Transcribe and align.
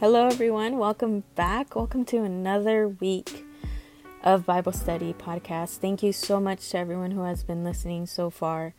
Hello, 0.00 0.28
everyone. 0.28 0.78
Welcome 0.78 1.24
back. 1.34 1.74
Welcome 1.74 2.04
to 2.04 2.18
another 2.18 2.86
week 2.86 3.44
of 4.22 4.46
Bible 4.46 4.70
Study 4.70 5.12
podcast. 5.12 5.78
Thank 5.78 6.04
you 6.04 6.12
so 6.12 6.38
much 6.38 6.68
to 6.68 6.78
everyone 6.78 7.10
who 7.10 7.22
has 7.24 7.42
been 7.42 7.64
listening 7.64 8.06
so 8.06 8.30
far. 8.30 8.74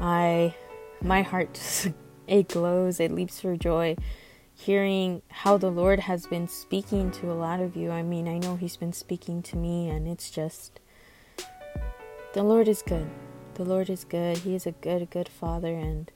I, 0.00 0.54
my 1.02 1.20
heart 1.20 1.52
just 1.52 1.90
it 2.26 2.48
glows. 2.48 2.98
It 2.98 3.12
leaps 3.12 3.40
for 3.40 3.58
joy, 3.58 3.94
hearing 4.54 5.20
how 5.28 5.58
the 5.58 5.70
Lord 5.70 6.00
has 6.00 6.26
been 6.26 6.48
speaking 6.48 7.10
to 7.10 7.30
a 7.30 7.34
lot 7.36 7.60
of 7.60 7.76
you. 7.76 7.90
I 7.90 8.02
mean, 8.02 8.26
I 8.26 8.38
know 8.38 8.56
He's 8.56 8.78
been 8.78 8.94
speaking 8.94 9.42
to 9.42 9.58
me, 9.58 9.90
and 9.90 10.08
it's 10.08 10.30
just 10.30 10.80
the 12.32 12.42
Lord 12.42 12.68
is 12.68 12.80
good. 12.80 13.10
The 13.56 13.66
Lord 13.66 13.90
is 13.90 14.04
good. 14.04 14.38
He 14.38 14.54
is 14.54 14.66
a 14.66 14.72
good, 14.72 15.10
good 15.10 15.28
Father, 15.28 15.74
and 15.74 16.10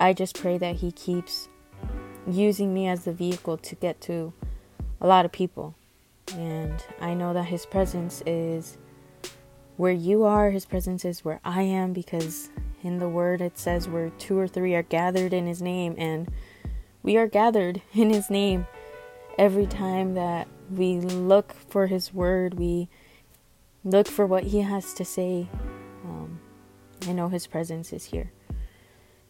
I 0.00 0.14
just 0.14 0.40
pray 0.40 0.56
that 0.56 0.76
He 0.76 0.90
keeps 0.90 1.50
using 2.26 2.74
me 2.74 2.88
as 2.88 3.04
the 3.04 3.12
vehicle 3.12 3.56
to 3.58 3.74
get 3.76 4.00
to 4.02 4.32
a 5.00 5.06
lot 5.06 5.24
of 5.24 5.32
people. 5.32 5.74
And 6.34 6.84
I 7.00 7.14
know 7.14 7.32
that 7.32 7.44
His 7.44 7.66
presence 7.66 8.22
is 8.26 8.78
where 9.76 9.92
you 9.92 10.24
are, 10.24 10.50
His 10.50 10.64
presence 10.64 11.04
is 11.04 11.24
where 11.24 11.40
I 11.44 11.62
am, 11.62 11.92
because 11.92 12.50
in 12.82 12.98
the 12.98 13.08
Word 13.08 13.40
it 13.40 13.58
says 13.58 13.88
where 13.88 14.10
two 14.10 14.38
or 14.38 14.48
three 14.48 14.74
are 14.74 14.82
gathered 14.82 15.32
in 15.32 15.46
His 15.46 15.62
name, 15.62 15.94
and 15.98 16.30
we 17.02 17.16
are 17.16 17.28
gathered 17.28 17.82
in 17.94 18.10
His 18.10 18.30
name 18.30 18.66
every 19.38 19.66
time 19.66 20.14
that 20.14 20.48
we 20.70 20.98
look 21.00 21.52
for 21.52 21.86
His 21.86 22.12
Word, 22.12 22.54
we 22.54 22.88
look 23.84 24.08
for 24.08 24.26
what 24.26 24.44
He 24.44 24.62
has 24.62 24.92
to 24.94 25.04
say. 25.04 25.48
Um, 26.04 26.40
I 27.06 27.12
know 27.12 27.28
His 27.28 27.46
presence 27.46 27.92
is 27.92 28.06
here. 28.06 28.32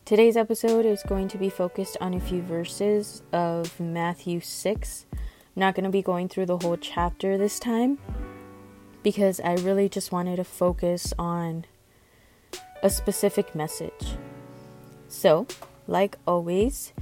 Today's 0.07 0.37
episode 0.37 0.87
is 0.87 1.03
going 1.03 1.27
to 1.27 1.37
be 1.37 1.51
focused 1.51 1.97
on 2.01 2.15
a 2.15 2.21
few 2.21 2.41
verses 2.41 3.25
of 3.33 3.81
Matthew 3.81 4.39
6. 4.39 5.07
I'm 5.13 5.21
not 5.57 5.75
going 5.75 5.83
to 5.83 5.91
be 5.91 6.01
going 6.01 6.29
through 6.29 6.47
the 6.47 6.59
whole 6.59 6.77
chapter 6.77 7.37
this 7.37 7.59
time 7.59 7.99
because 9.03 9.41
I 9.41 9.55
really 9.55 9.89
just 9.89 10.13
wanted 10.13 10.37
to 10.37 10.45
focus 10.45 11.13
on 11.19 11.65
a 12.85 12.89
specific 12.89 13.53
message. 13.57 14.17
So, 15.09 15.49
like 15.89 16.19
always, 16.25 16.93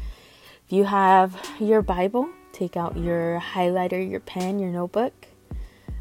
if 0.65 0.73
you 0.73 0.85
have 0.85 1.39
your 1.61 1.83
Bible, 1.83 2.31
take 2.53 2.75
out 2.75 2.97
your 2.97 3.39
highlighter, 3.39 4.11
your 4.11 4.21
pen, 4.21 4.59
your 4.59 4.71
notebook, 4.71 5.13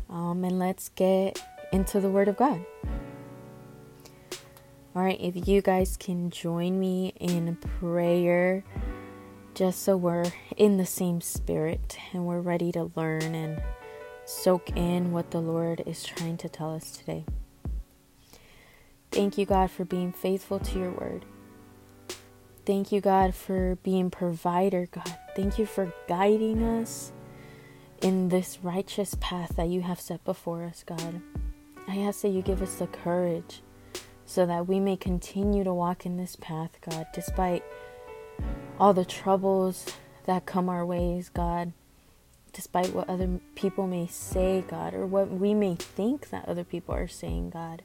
um, 0.10 0.46
and 0.46 0.58
let's 0.58 0.88
get 0.88 1.38
into 1.74 2.00
the 2.00 2.10
Word 2.10 2.30
of 2.30 2.38
God. 2.38 2.66
All 4.96 5.02
right, 5.02 5.20
if 5.20 5.48
you 5.48 5.64
guys 5.64 5.98
can 5.98 6.30
join 6.30 6.80
me 6.80 7.16
in 7.20 7.56
prayer, 7.56 8.64
just 9.56 9.82
so 9.82 9.98
we're 9.98 10.32
in 10.56 10.78
the 10.78 10.86
same 10.86 11.20
spirit 11.20 11.98
and 12.12 12.28
we're 12.28 12.42
ready 12.42 12.72
to 12.74 12.92
learn 12.96 13.34
and 13.34 13.60
soak 14.26 14.70
in 14.78 15.12
what 15.12 15.32
the 15.32 15.42
Lord 15.42 15.82
is 15.88 16.04
trying 16.04 16.38
to 16.38 16.48
tell 16.48 16.76
us 16.76 16.92
today. 16.92 17.26
Thank 19.10 19.36
you, 19.36 19.48
God, 19.48 19.72
for 19.72 19.84
being 19.84 20.12
faithful 20.12 20.60
to 20.60 20.78
your 20.78 20.92
word. 20.92 21.26
Thank 22.64 22.92
you, 22.92 23.02
God, 23.02 23.34
for 23.34 23.80
being 23.82 24.12
provider, 24.12 24.88
God. 24.92 25.18
Thank 25.36 25.58
you 25.58 25.66
for 25.66 25.92
guiding 26.08 26.62
us 26.62 27.12
in 28.04 28.30
this 28.30 28.60
righteous 28.62 29.16
path 29.20 29.56
that 29.56 29.70
you 29.70 29.82
have 29.82 30.00
set 30.00 30.24
before 30.24 30.62
us, 30.62 30.84
God. 30.86 31.20
I 31.88 31.98
ask 31.98 32.22
that 32.22 32.30
you 32.30 32.44
give 32.44 32.62
us 32.62 32.76
the 32.76 32.86
courage 32.86 33.64
so 34.26 34.46
that 34.46 34.68
we 34.68 34.80
may 34.80 34.96
continue 34.96 35.64
to 35.64 35.74
walk 35.74 36.06
in 36.06 36.18
this 36.18 36.36
path, 36.36 36.78
God, 36.88 37.08
despite 37.14 37.64
all 38.80 38.94
the 38.94 39.06
troubles 39.06 39.86
that 40.26 40.46
come 40.46 40.70
our 40.70 40.86
ways, 40.86 41.30
God, 41.30 41.74
despite 42.54 42.94
what 42.94 43.10
other 43.10 43.40
people 43.56 43.88
may 43.88 44.08
say, 44.08 44.64
God, 44.68 44.94
or 44.94 45.06
what 45.06 45.30
we 45.30 45.54
may 45.54 45.76
think 45.76 46.30
that 46.30 46.48
other 46.48 46.64
people 46.64 46.96
are 46.96 47.08
saying, 47.08 47.50
God. 47.50 47.84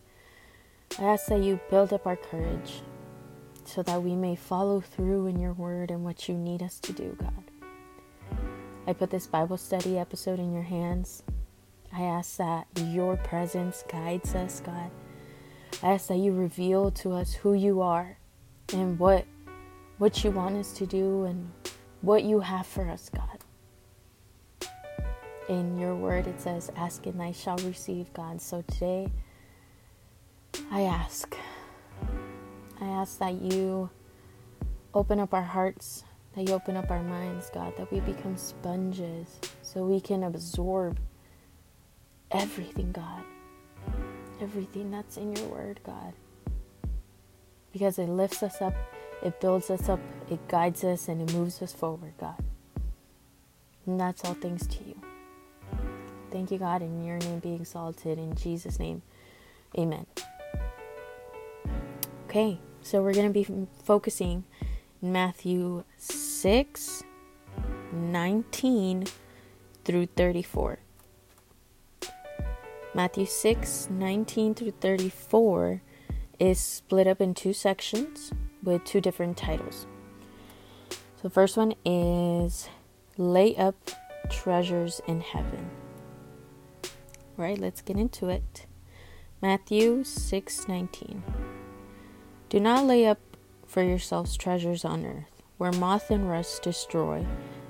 I 0.98 1.04
ask 1.04 1.26
that 1.26 1.42
you 1.42 1.60
build 1.70 1.92
up 1.92 2.06
our 2.06 2.16
courage 2.16 2.82
so 3.64 3.82
that 3.82 4.02
we 4.02 4.14
may 4.14 4.34
follow 4.34 4.80
through 4.80 5.26
in 5.26 5.38
your 5.38 5.52
word 5.52 5.90
and 5.90 6.04
what 6.04 6.28
you 6.28 6.34
need 6.34 6.62
us 6.62 6.80
to 6.80 6.92
do, 6.92 7.16
God. 7.20 7.50
I 8.86 8.94
put 8.94 9.10
this 9.10 9.26
Bible 9.26 9.58
study 9.58 9.98
episode 9.98 10.38
in 10.38 10.52
your 10.52 10.62
hands. 10.62 11.22
I 11.92 12.02
ask 12.02 12.36
that 12.38 12.66
your 12.76 13.16
presence 13.16 13.84
guides 13.88 14.34
us, 14.34 14.60
God 14.60 14.90
I 15.82 15.92
ask 15.92 16.08
that 16.08 16.16
you 16.16 16.32
reveal 16.32 16.90
to 16.90 17.12
us 17.12 17.34
who 17.34 17.54
you 17.54 17.82
are 17.82 18.18
and 18.72 18.98
what 18.98 19.24
what 19.98 20.24
you 20.24 20.30
want 20.30 20.56
us 20.56 20.72
to 20.72 20.86
do 20.86 21.24
and 21.24 21.50
what 22.00 22.24
you 22.24 22.40
have 22.40 22.66
for 22.66 22.88
us, 22.88 23.10
God. 23.10 24.70
In 25.48 25.78
your 25.78 25.94
word 25.94 26.26
it 26.26 26.40
says, 26.40 26.70
Ask 26.76 27.06
and 27.06 27.22
I 27.22 27.32
shall 27.32 27.56
receive, 27.58 28.12
God. 28.12 28.40
So 28.40 28.62
today 28.62 29.10
I 30.70 30.82
ask. 30.82 31.36
I 32.80 32.84
ask 32.84 33.18
that 33.18 33.40
you 33.40 33.90
open 34.94 35.20
up 35.20 35.32
our 35.32 35.42
hearts, 35.42 36.04
that 36.34 36.48
you 36.48 36.54
open 36.54 36.76
up 36.76 36.90
our 36.90 37.02
minds, 37.02 37.50
God, 37.50 37.76
that 37.76 37.90
we 37.92 38.00
become 38.00 38.36
sponges 38.36 39.38
so 39.62 39.84
we 39.84 40.00
can 40.00 40.24
absorb 40.24 40.98
everything, 42.30 42.92
God 42.92 43.24
everything 44.40 44.90
that's 44.90 45.16
in 45.16 45.34
your 45.34 45.46
word, 45.46 45.80
God. 45.84 46.12
Because 47.72 47.98
it 47.98 48.08
lifts 48.08 48.42
us 48.42 48.60
up, 48.60 48.74
it 49.22 49.40
builds 49.40 49.70
us 49.70 49.88
up, 49.88 50.00
it 50.30 50.46
guides 50.48 50.84
us, 50.84 51.08
and 51.08 51.28
it 51.28 51.34
moves 51.34 51.60
us 51.62 51.72
forward, 51.72 52.14
God. 52.18 52.42
And 53.86 54.00
that's 54.00 54.24
all 54.24 54.34
thanks 54.34 54.66
to 54.66 54.84
you. 54.84 55.00
Thank 56.30 56.50
you, 56.50 56.58
God, 56.58 56.82
in 56.82 57.04
your 57.04 57.18
name 57.18 57.38
be 57.38 57.54
exalted. 57.54 58.18
In 58.18 58.34
Jesus' 58.34 58.78
name, 58.78 59.02
amen. 59.78 60.06
Okay, 62.26 62.60
so 62.82 63.02
we're 63.02 63.14
going 63.14 63.32
to 63.32 63.32
be 63.32 63.66
focusing 63.82 64.44
in 65.00 65.12
Matthew 65.12 65.84
6 65.96 67.04
19 67.90 69.06
through 69.84 70.06
34. 70.06 70.78
Matthew 72.94 73.26
6 73.26 73.88
19 73.90 74.54
through 74.54 74.70
34 74.72 75.82
is 76.38 76.58
split 76.58 77.06
up 77.06 77.20
in 77.20 77.34
two 77.34 77.52
sections 77.52 78.32
with 78.62 78.84
two 78.84 79.00
different 79.00 79.36
titles. 79.36 79.86
So, 80.90 81.22
the 81.22 81.30
first 81.30 81.56
one 81.56 81.74
is 81.84 82.68
Lay 83.16 83.56
Up 83.56 83.90
Treasures 84.30 85.00
in 85.06 85.20
Heaven. 85.20 85.70
Right, 87.36 87.58
let's 87.58 87.82
get 87.82 87.96
into 87.96 88.28
it. 88.28 88.66
Matthew 89.42 90.02
6 90.02 90.68
19. 90.68 91.22
Do 92.48 92.60
not 92.60 92.86
lay 92.86 93.06
up 93.06 93.20
for 93.66 93.82
yourselves 93.82 94.36
treasures 94.36 94.84
on 94.84 95.04
earth, 95.04 95.42
where 95.58 95.72
moth 95.72 96.10
and 96.10 96.28
rust 96.28 96.62
destroy, 96.62 97.26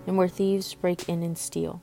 and 0.07 0.17
where 0.17 0.29
thieves 0.29 0.73
break 0.75 1.09
in 1.09 1.23
and 1.25 1.37
steal. 1.37 1.83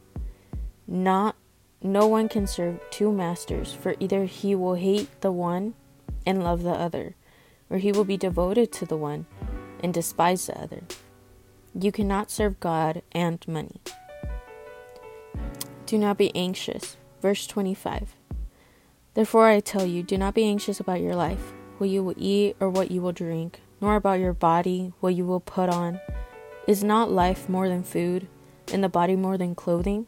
Not 0.91 1.37
no 1.81 2.05
one 2.05 2.27
can 2.27 2.45
serve 2.47 2.81
two 2.89 3.13
masters, 3.13 3.71
for 3.71 3.95
either 4.01 4.25
he 4.25 4.53
will 4.55 4.73
hate 4.73 5.21
the 5.21 5.31
one 5.31 5.73
and 6.25 6.43
love 6.43 6.63
the 6.63 6.71
other, 6.71 7.15
or 7.69 7.77
he 7.77 7.93
will 7.93 8.03
be 8.03 8.17
devoted 8.17 8.73
to 8.73 8.85
the 8.85 8.97
one 8.97 9.25
and 9.81 9.93
despise 9.93 10.47
the 10.47 10.61
other. 10.61 10.83
You 11.73 11.93
cannot 11.93 12.29
serve 12.29 12.59
God 12.59 13.03
and 13.13 13.39
money. 13.47 13.79
Do 15.85 15.97
not 15.97 16.17
be 16.17 16.35
anxious. 16.35 16.97
Verse 17.21 17.47
25. 17.47 18.13
Therefore 19.13 19.47
I 19.47 19.61
tell 19.61 19.85
you, 19.85 20.03
do 20.03 20.17
not 20.17 20.33
be 20.33 20.43
anxious 20.43 20.81
about 20.81 20.99
your 20.99 21.15
life, 21.15 21.53
what 21.77 21.89
you 21.89 22.03
will 22.03 22.15
eat 22.17 22.57
or 22.59 22.69
what 22.69 22.91
you 22.91 23.01
will 23.01 23.13
drink, 23.13 23.61
nor 23.79 23.95
about 23.95 24.19
your 24.19 24.33
body, 24.33 24.91
what 24.99 25.15
you 25.15 25.25
will 25.25 25.39
put 25.39 25.69
on. 25.69 26.01
Is 26.67 26.83
not 26.83 27.09
life 27.09 27.47
more 27.47 27.69
than 27.69 27.81
food, 27.81 28.27
and 28.73 28.83
the 28.83 28.89
body 28.89 29.15
more 29.15 29.37
than 29.37 29.55
clothing? 29.55 30.07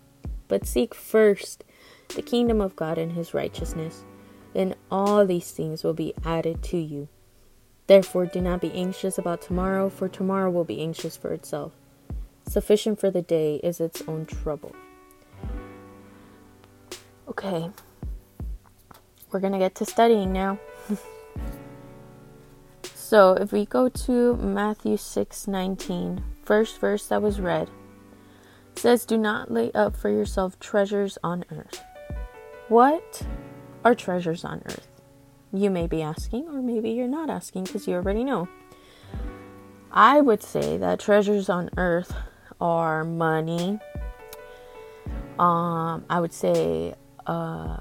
But 0.51 0.67
seek 0.67 0.93
first 0.93 1.63
the 2.13 2.21
kingdom 2.21 2.59
of 2.59 2.75
God 2.75 2.97
and 2.97 3.13
his 3.13 3.33
righteousness, 3.33 4.03
and 4.53 4.75
all 4.91 5.25
these 5.25 5.51
things 5.51 5.81
will 5.81 5.93
be 5.93 6.13
added 6.25 6.61
to 6.63 6.77
you. 6.77 7.07
Therefore, 7.87 8.25
do 8.25 8.41
not 8.41 8.59
be 8.59 8.73
anxious 8.73 9.17
about 9.17 9.41
tomorrow, 9.41 9.89
for 9.89 10.09
tomorrow 10.09 10.51
will 10.51 10.65
be 10.65 10.81
anxious 10.81 11.15
for 11.15 11.31
itself. 11.31 11.71
Sufficient 12.45 12.99
for 12.99 13.09
the 13.09 13.21
day 13.21 13.61
is 13.63 13.79
its 13.79 14.03
own 14.09 14.25
trouble. 14.25 14.75
Okay, 17.29 17.71
we're 19.31 19.39
to 19.39 19.57
get 19.57 19.73
to 19.75 19.85
studying 19.85 20.33
now. 20.33 20.59
so, 22.83 23.35
if 23.35 23.53
we 23.53 23.65
go 23.65 23.87
to 23.87 24.35
Matthew 24.35 24.97
6 24.97 25.47
19, 25.47 26.21
first 26.43 26.77
verse 26.81 27.07
that 27.07 27.21
was 27.21 27.39
read, 27.39 27.69
says, 28.81 29.05
Do 29.05 29.17
not 29.17 29.51
lay 29.51 29.71
up 29.73 29.95
for 29.95 30.09
yourself 30.09 30.59
treasures 30.59 31.17
on 31.23 31.45
earth. 31.51 31.83
What 32.67 33.21
are 33.85 33.93
treasures 33.93 34.43
on 34.43 34.63
earth? 34.65 34.87
You 35.53 35.69
may 35.69 35.85
be 35.85 36.01
asking, 36.01 36.47
or 36.47 36.61
maybe 36.61 36.89
you're 36.89 37.07
not 37.07 37.29
asking 37.29 37.65
because 37.65 37.87
you 37.87 37.93
already 37.93 38.23
know. 38.23 38.47
I 39.91 40.19
would 40.19 40.41
say 40.41 40.77
that 40.77 40.99
treasures 40.99 41.47
on 41.47 41.69
earth 41.77 42.13
are 42.59 43.03
money. 43.03 43.79
Um, 45.37 46.05
I 46.09 46.19
would 46.19 46.33
say 46.33 46.95
uh, 47.27 47.77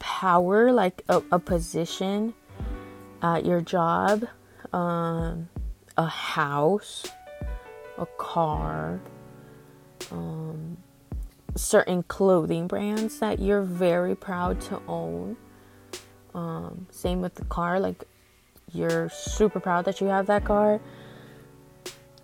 power, 0.00 0.72
like 0.72 1.02
a, 1.08 1.22
a 1.30 1.38
position 1.38 2.34
at 3.22 3.46
your 3.46 3.60
job, 3.60 4.24
um, 4.72 5.48
a 5.96 6.06
house, 6.06 7.06
a 7.98 8.06
car, 8.18 9.00
um, 10.12 10.76
certain 11.56 12.02
clothing 12.04 12.66
brands 12.66 13.18
that 13.18 13.38
you're 13.38 13.62
very 13.62 14.14
proud 14.14 14.60
to 14.62 14.80
own. 14.86 15.36
Um, 16.34 16.86
same 16.90 17.20
with 17.20 17.34
the 17.34 17.44
car, 17.44 17.80
like 17.80 18.04
you're 18.72 19.08
super 19.08 19.60
proud 19.60 19.84
that 19.86 20.00
you 20.00 20.06
have 20.06 20.26
that 20.26 20.44
car. 20.44 20.80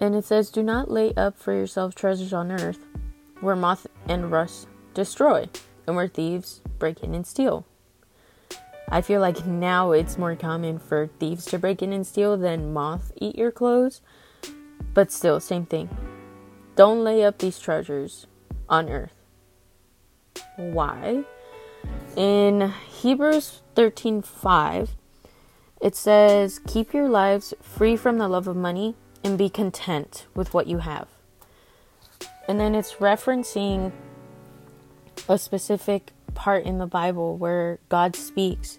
And 0.01 0.15
it 0.15 0.25
says, 0.25 0.51
Do 0.51 0.63
not 0.63 0.91
lay 0.91 1.13
up 1.15 1.37
for 1.37 1.53
yourself 1.53 1.95
treasures 1.95 2.33
on 2.33 2.53
earth 2.53 2.79
where 3.41 3.57
moth 3.57 3.87
and 4.09 4.31
rust 4.31 4.69
destroy, 4.95 5.49
and 5.87 5.97
where 5.97 6.09
thieves 6.09 6.61
break 6.79 7.03
in 7.03 7.15
and 7.15 7.27
steal. 7.27 7.67
I 8.89 9.01
feel 9.03 9.21
like 9.21 9.47
now 9.47 9.93
it's 9.93 10.19
more 10.19 10.35
common 10.35 10.79
for 10.79 11.11
thieves 11.21 11.45
to 11.47 11.59
break 11.59 11.83
in 11.83 11.93
and 11.93 12.07
steal 12.07 12.37
than 12.37 12.73
moth 12.73 13.13
eat 13.17 13.37
your 13.37 13.53
clothes. 13.53 14.01
But 14.95 15.13
still, 15.13 15.41
same 15.41 15.67
thing. 15.67 15.89
Don't 16.79 17.03
lay 17.03 17.25
up 17.25 17.39
these 17.39 17.59
treasures 17.59 18.29
on 18.69 18.89
earth. 18.89 19.17
Why? 20.55 21.25
In 22.15 22.73
Hebrews 22.89 23.63
13:5, 23.75 24.95
it 25.81 25.97
says, 25.97 26.61
"Keep 26.69 26.95
your 26.95 27.09
lives 27.09 27.53
free 27.61 27.97
from 27.97 28.19
the 28.19 28.29
love 28.29 28.47
of 28.47 28.55
money 28.55 28.95
and 29.25 29.37
be 29.37 29.51
content 29.51 30.29
with 30.37 30.55
what 30.55 30.69
you 30.69 30.79
have." 30.79 31.09
And 32.47 32.61
then 32.61 32.77
it's 32.77 33.01
referencing 33.01 33.91
a 35.29 35.37
specific 35.37 36.13
part 36.37 36.63
in 36.65 36.79
the 36.79 36.87
Bible 36.87 37.37
where 37.37 37.81
God 37.89 38.15
speaks. 38.15 38.79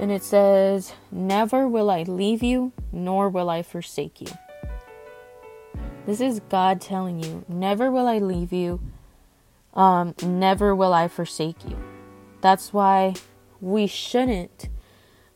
And 0.00 0.10
it 0.10 0.24
says, 0.24 0.94
Never 1.12 1.68
will 1.68 1.90
I 1.90 2.02
leave 2.02 2.42
you, 2.42 2.72
nor 2.90 3.28
will 3.28 3.48
I 3.48 3.62
forsake 3.62 4.20
you. 4.20 4.32
This 6.08 6.22
is 6.22 6.40
God 6.48 6.80
telling 6.80 7.22
you, 7.22 7.44
Never 7.48 7.90
will 7.90 8.06
I 8.08 8.16
leave 8.16 8.50
you, 8.50 8.80
um, 9.74 10.14
never 10.22 10.74
will 10.74 10.94
I 10.94 11.06
forsake 11.06 11.62
you. 11.68 11.76
That's 12.40 12.72
why 12.72 13.12
we 13.60 13.86
shouldn't 13.86 14.70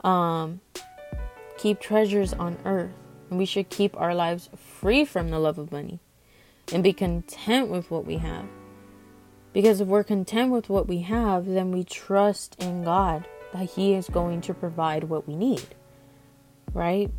um, 0.03 0.63
keep 1.59 1.79
treasures 1.79 2.33
on 2.33 2.57
earth. 2.65 2.95
And 3.29 3.39
we 3.39 3.45
should 3.45 3.69
keep 3.69 3.95
our 4.01 4.15
lives 4.15 4.49
free 4.57 5.05
from 5.05 5.29
the 5.29 5.39
love 5.39 5.59
of 5.59 5.73
money 5.73 6.01
and 6.73 6.83
be 6.83 6.95
content 6.95 7.69
with 7.69 7.91
what 7.91 8.07
we 8.07 8.17
have. 8.17 8.47
Because 9.53 9.83
if 9.83 9.89
we're 9.89 10.03
content 10.03 10.53
with 10.53 10.71
what 10.71 10.89
we 10.89 11.01
have, 11.01 11.45
then 11.45 11.71
we 11.71 11.85
trust 11.85 12.57
in 12.59 12.83
God 12.83 13.29
that 13.53 13.73
He 13.73 13.93
is 13.93 14.09
going 14.09 14.41
to 14.41 14.55
provide 14.55 15.05
what 15.05 15.29
we 15.29 15.37
need. 15.37 15.75
Right? 16.73 17.11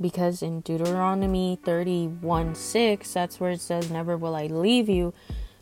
Because 0.00 0.42
in 0.42 0.60
Deuteronomy 0.60 1.58
31 1.62 2.54
6, 2.54 3.12
that's 3.12 3.38
where 3.38 3.50
it 3.50 3.60
says, 3.60 3.90
Never 3.90 4.16
will 4.16 4.34
I 4.34 4.46
leave 4.46 4.88
you, 4.88 5.14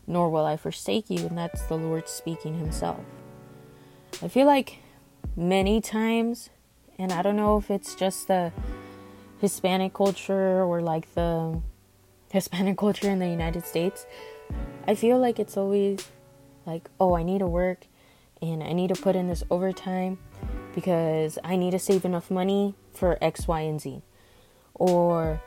nor 0.07 0.29
will 0.29 0.45
I 0.45 0.57
forsake 0.57 1.09
you. 1.09 1.27
And 1.27 1.37
that's 1.37 1.61
the 1.63 1.75
Lord 1.75 2.09
speaking 2.09 2.57
Himself. 2.57 2.99
I 4.21 4.27
feel 4.27 4.47
like 4.47 4.79
many 5.35 5.81
times, 5.81 6.49
and 6.97 7.11
I 7.11 7.21
don't 7.21 7.35
know 7.35 7.57
if 7.57 7.69
it's 7.69 7.95
just 7.95 8.27
the 8.27 8.51
Hispanic 9.39 9.93
culture 9.93 10.63
or 10.63 10.81
like 10.81 11.13
the 11.13 11.61
Hispanic 12.31 12.77
culture 12.85 13.09
in 13.09 13.19
the 13.19 13.27
United 13.27 13.65
States, 13.65 14.05
I 14.87 14.95
feel 14.95 15.19
like 15.19 15.39
it's 15.39 15.57
always 15.57 16.07
like, 16.65 16.89
oh, 16.99 17.15
I 17.15 17.23
need 17.23 17.39
to 17.39 17.47
work 17.47 17.87
and 18.41 18.63
I 18.63 18.73
need 18.73 18.93
to 18.93 19.01
put 19.01 19.15
in 19.15 19.27
this 19.27 19.43
overtime 19.49 20.17
because 20.75 21.37
I 21.43 21.55
need 21.55 21.71
to 21.71 21.79
save 21.79 22.03
enough 22.05 22.31
money 22.31 22.75
for 22.93 23.17
X, 23.21 23.47
Y, 23.47 23.61
and 23.61 23.79
Z. 23.79 24.01
Or, 24.75 25.41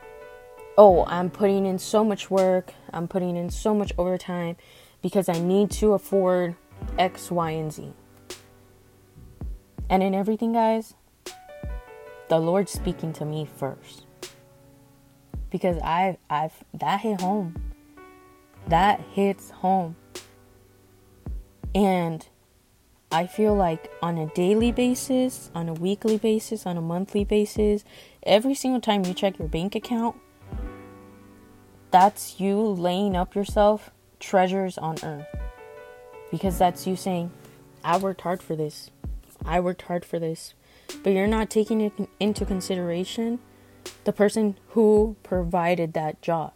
oh, 0.77 1.05
I'm 1.05 1.29
putting 1.29 1.65
in 1.65 1.79
so 1.79 2.03
much 2.03 2.29
work, 2.29 2.73
I'm 2.91 3.07
putting 3.07 3.35
in 3.35 3.49
so 3.49 3.73
much 3.73 3.91
overtime 3.97 4.55
because 5.01 5.29
I 5.29 5.39
need 5.39 5.71
to 5.71 5.93
afford 5.93 6.55
X, 6.97 7.31
Y, 7.31 7.51
and 7.51 7.71
Z. 7.71 7.93
And 9.89 10.03
in 10.03 10.13
everything, 10.13 10.53
guys, 10.53 10.95
the 12.29 12.39
Lord's 12.39 12.71
speaking 12.71 13.13
to 13.13 13.25
me 13.25 13.47
first. 13.57 14.05
Because 15.49 15.77
I 15.77 16.17
I've 16.29 16.63
that 16.73 17.01
hit 17.01 17.21
home. 17.21 17.73
That 18.67 18.99
hits 19.13 19.49
home. 19.51 19.95
And 21.73 22.27
I 23.17 23.25
feel 23.25 23.55
like 23.55 23.91
on 23.99 24.19
a 24.19 24.27
daily 24.27 24.71
basis, 24.71 25.49
on 25.55 25.67
a 25.69 25.73
weekly 25.73 26.19
basis, 26.19 26.67
on 26.67 26.77
a 26.77 26.81
monthly 26.81 27.23
basis, 27.23 27.83
every 28.21 28.53
single 28.53 28.79
time 28.79 29.03
you 29.05 29.15
check 29.15 29.39
your 29.39 29.47
bank 29.47 29.73
account, 29.73 30.17
that's 31.89 32.39
you 32.39 32.59
laying 32.61 33.15
up 33.15 33.33
yourself 33.33 33.89
treasures 34.19 34.77
on 34.77 34.97
earth. 35.01 35.25
Because 36.29 36.59
that's 36.59 36.85
you 36.85 36.95
saying, 36.95 37.31
I 37.83 37.97
worked 37.97 38.21
hard 38.21 38.43
for 38.43 38.55
this. 38.55 38.91
I 39.43 39.61
worked 39.61 39.81
hard 39.81 40.05
for 40.05 40.19
this. 40.19 40.53
But 41.01 41.13
you're 41.13 41.25
not 41.25 41.49
taking 41.49 41.81
it 41.81 41.93
into 42.19 42.45
consideration 42.45 43.39
the 44.03 44.13
person 44.13 44.59
who 44.75 45.15
provided 45.23 45.93
that 45.93 46.21
job. 46.21 46.53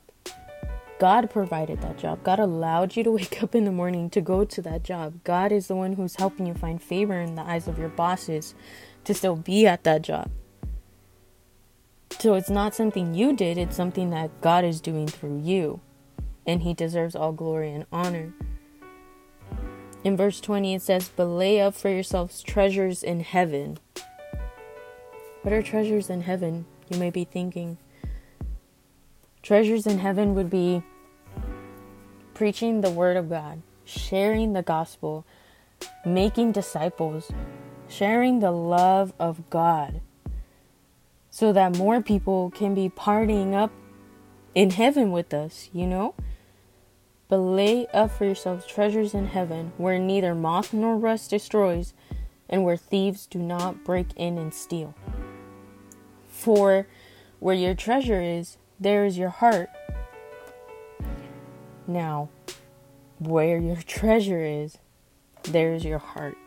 God 1.02 1.32
provided 1.32 1.82
that 1.82 1.98
job. 1.98 2.22
God 2.22 2.38
allowed 2.38 2.96
you 2.96 3.04
to 3.04 3.12
wake 3.12 3.42
up 3.42 3.56
in 3.56 3.66
the 3.66 3.72
morning 3.72 4.08
to 4.12 4.22
go 4.22 4.46
to 4.46 4.62
that 4.62 4.84
job. 4.84 5.16
God 5.24 5.52
is 5.52 5.66
the 5.66 5.76
one 5.76 5.94
who's 5.94 6.18
helping 6.18 6.46
you 6.46 6.54
find 6.54 6.80
favor 6.80 7.20
in 7.20 7.34
the 7.34 7.42
eyes 7.42 7.68
of 7.68 7.80
your 7.80 7.90
bosses 7.90 8.54
to 9.06 9.16
still 9.16 9.36
be 9.36 9.66
at 9.66 9.84
that 9.84 10.04
job. 10.04 10.30
So 12.20 12.36
it's 12.36 12.52
not 12.52 12.76
something 12.76 13.16
you 13.16 13.36
did, 13.36 13.58
it's 13.58 13.76
something 13.76 14.12
that 14.12 14.42
God 14.42 14.64
is 14.64 14.80
doing 14.80 15.08
through 15.08 15.42
you. 15.42 15.82
And 16.46 16.62
He 16.62 16.76
deserves 16.76 17.16
all 17.16 17.32
glory 17.32 17.74
and 17.74 17.88
honor. 17.92 18.36
In 20.04 20.16
verse 20.16 20.40
20, 20.40 20.76
it 20.76 20.84
says, 20.84 21.10
But 21.16 21.26
lay 21.26 21.60
up 21.60 21.74
for 21.74 21.90
yourselves 21.90 22.44
treasures 22.44 23.02
in 23.02 23.22
heaven. 23.22 23.80
What 25.42 25.52
are 25.52 25.64
treasures 25.64 26.12
in 26.12 26.22
heaven? 26.22 26.68
You 26.92 27.00
may 27.00 27.10
be 27.10 27.24
thinking. 27.24 27.80
Treasures 29.42 29.88
in 29.88 29.98
heaven 29.98 30.36
would 30.36 30.52
be 30.52 30.84
preaching 32.42 32.82
the 32.82 32.90
word 32.90 33.18
of 33.18 33.30
God, 33.30 33.62
sharing 33.86 34.54
the 34.54 34.64
gospel, 34.64 35.24
making 36.04 36.52
disciples, 36.52 37.32
sharing 37.88 38.40
the 38.40 38.50
love 38.50 39.14
of 39.20 39.48
God 39.52 40.02
so 41.30 41.54
that 41.54 41.78
more 41.78 42.02
people 42.02 42.50
can 42.50 42.74
be 42.74 42.90
partying 42.90 43.54
up 43.54 43.70
in 44.56 44.72
heaven 44.72 45.12
with 45.12 45.36
us, 45.36 45.70
you 45.72 45.86
know? 45.86 46.16
But 47.28 47.38
lay 47.38 47.86
up 47.94 48.10
for 48.10 48.26
yourselves 48.26 48.66
treasures 48.66 49.14
in 49.14 49.28
heaven 49.28 49.74
where 49.78 50.00
neither 50.00 50.34
moth 50.34 50.74
nor 50.74 50.98
rust 50.98 51.30
destroys 51.30 51.94
and 52.50 52.64
where 52.64 52.76
thieves 52.76 53.28
do 53.28 53.38
not 53.38 53.84
break 53.84 54.08
in 54.16 54.40
and 54.40 54.52
steal. 54.52 54.96
For 56.28 56.88
where 57.40 57.54
your 57.54 57.76
treasure 57.76 58.20
is, 58.20 58.58
there 58.80 59.06
is 59.06 59.16
your 59.16 59.30
heart. 59.30 59.70
Now, 61.92 62.30
where 63.20 63.58
your 63.58 63.76
treasure 63.76 64.46
is, 64.46 64.78
there's 65.44 65.84
your 65.84 65.98
heart. 66.00 66.38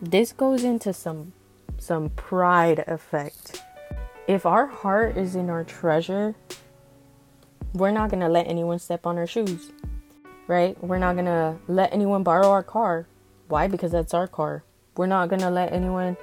This 0.00 0.32
goes 0.32 0.64
into 0.64 0.94
some 0.94 1.34
some 1.76 2.08
pride 2.10 2.84
effect. 2.86 3.62
If 4.26 4.46
our 4.46 4.66
heart 4.66 5.18
is 5.18 5.36
in 5.36 5.50
our 5.50 5.62
treasure, 5.62 6.34
we're 7.74 7.90
not 7.90 8.08
going 8.08 8.20
to 8.20 8.28
let 8.28 8.48
anyone 8.48 8.78
step 8.78 9.06
on 9.06 9.18
our 9.18 9.26
shoes. 9.26 9.72
Right? 10.46 10.82
We're 10.82 10.98
not 10.98 11.12
going 11.12 11.26
to 11.26 11.58
let 11.68 11.92
anyone 11.92 12.22
borrow 12.22 12.50
our 12.50 12.62
car. 12.62 13.06
Why? 13.48 13.68
Because 13.68 13.92
that's 13.92 14.14
our 14.14 14.26
car. 14.26 14.64
We're 14.96 15.06
not 15.06 15.28
going 15.28 15.42
to 15.42 15.50
let 15.50 15.70
anyone 15.74 16.16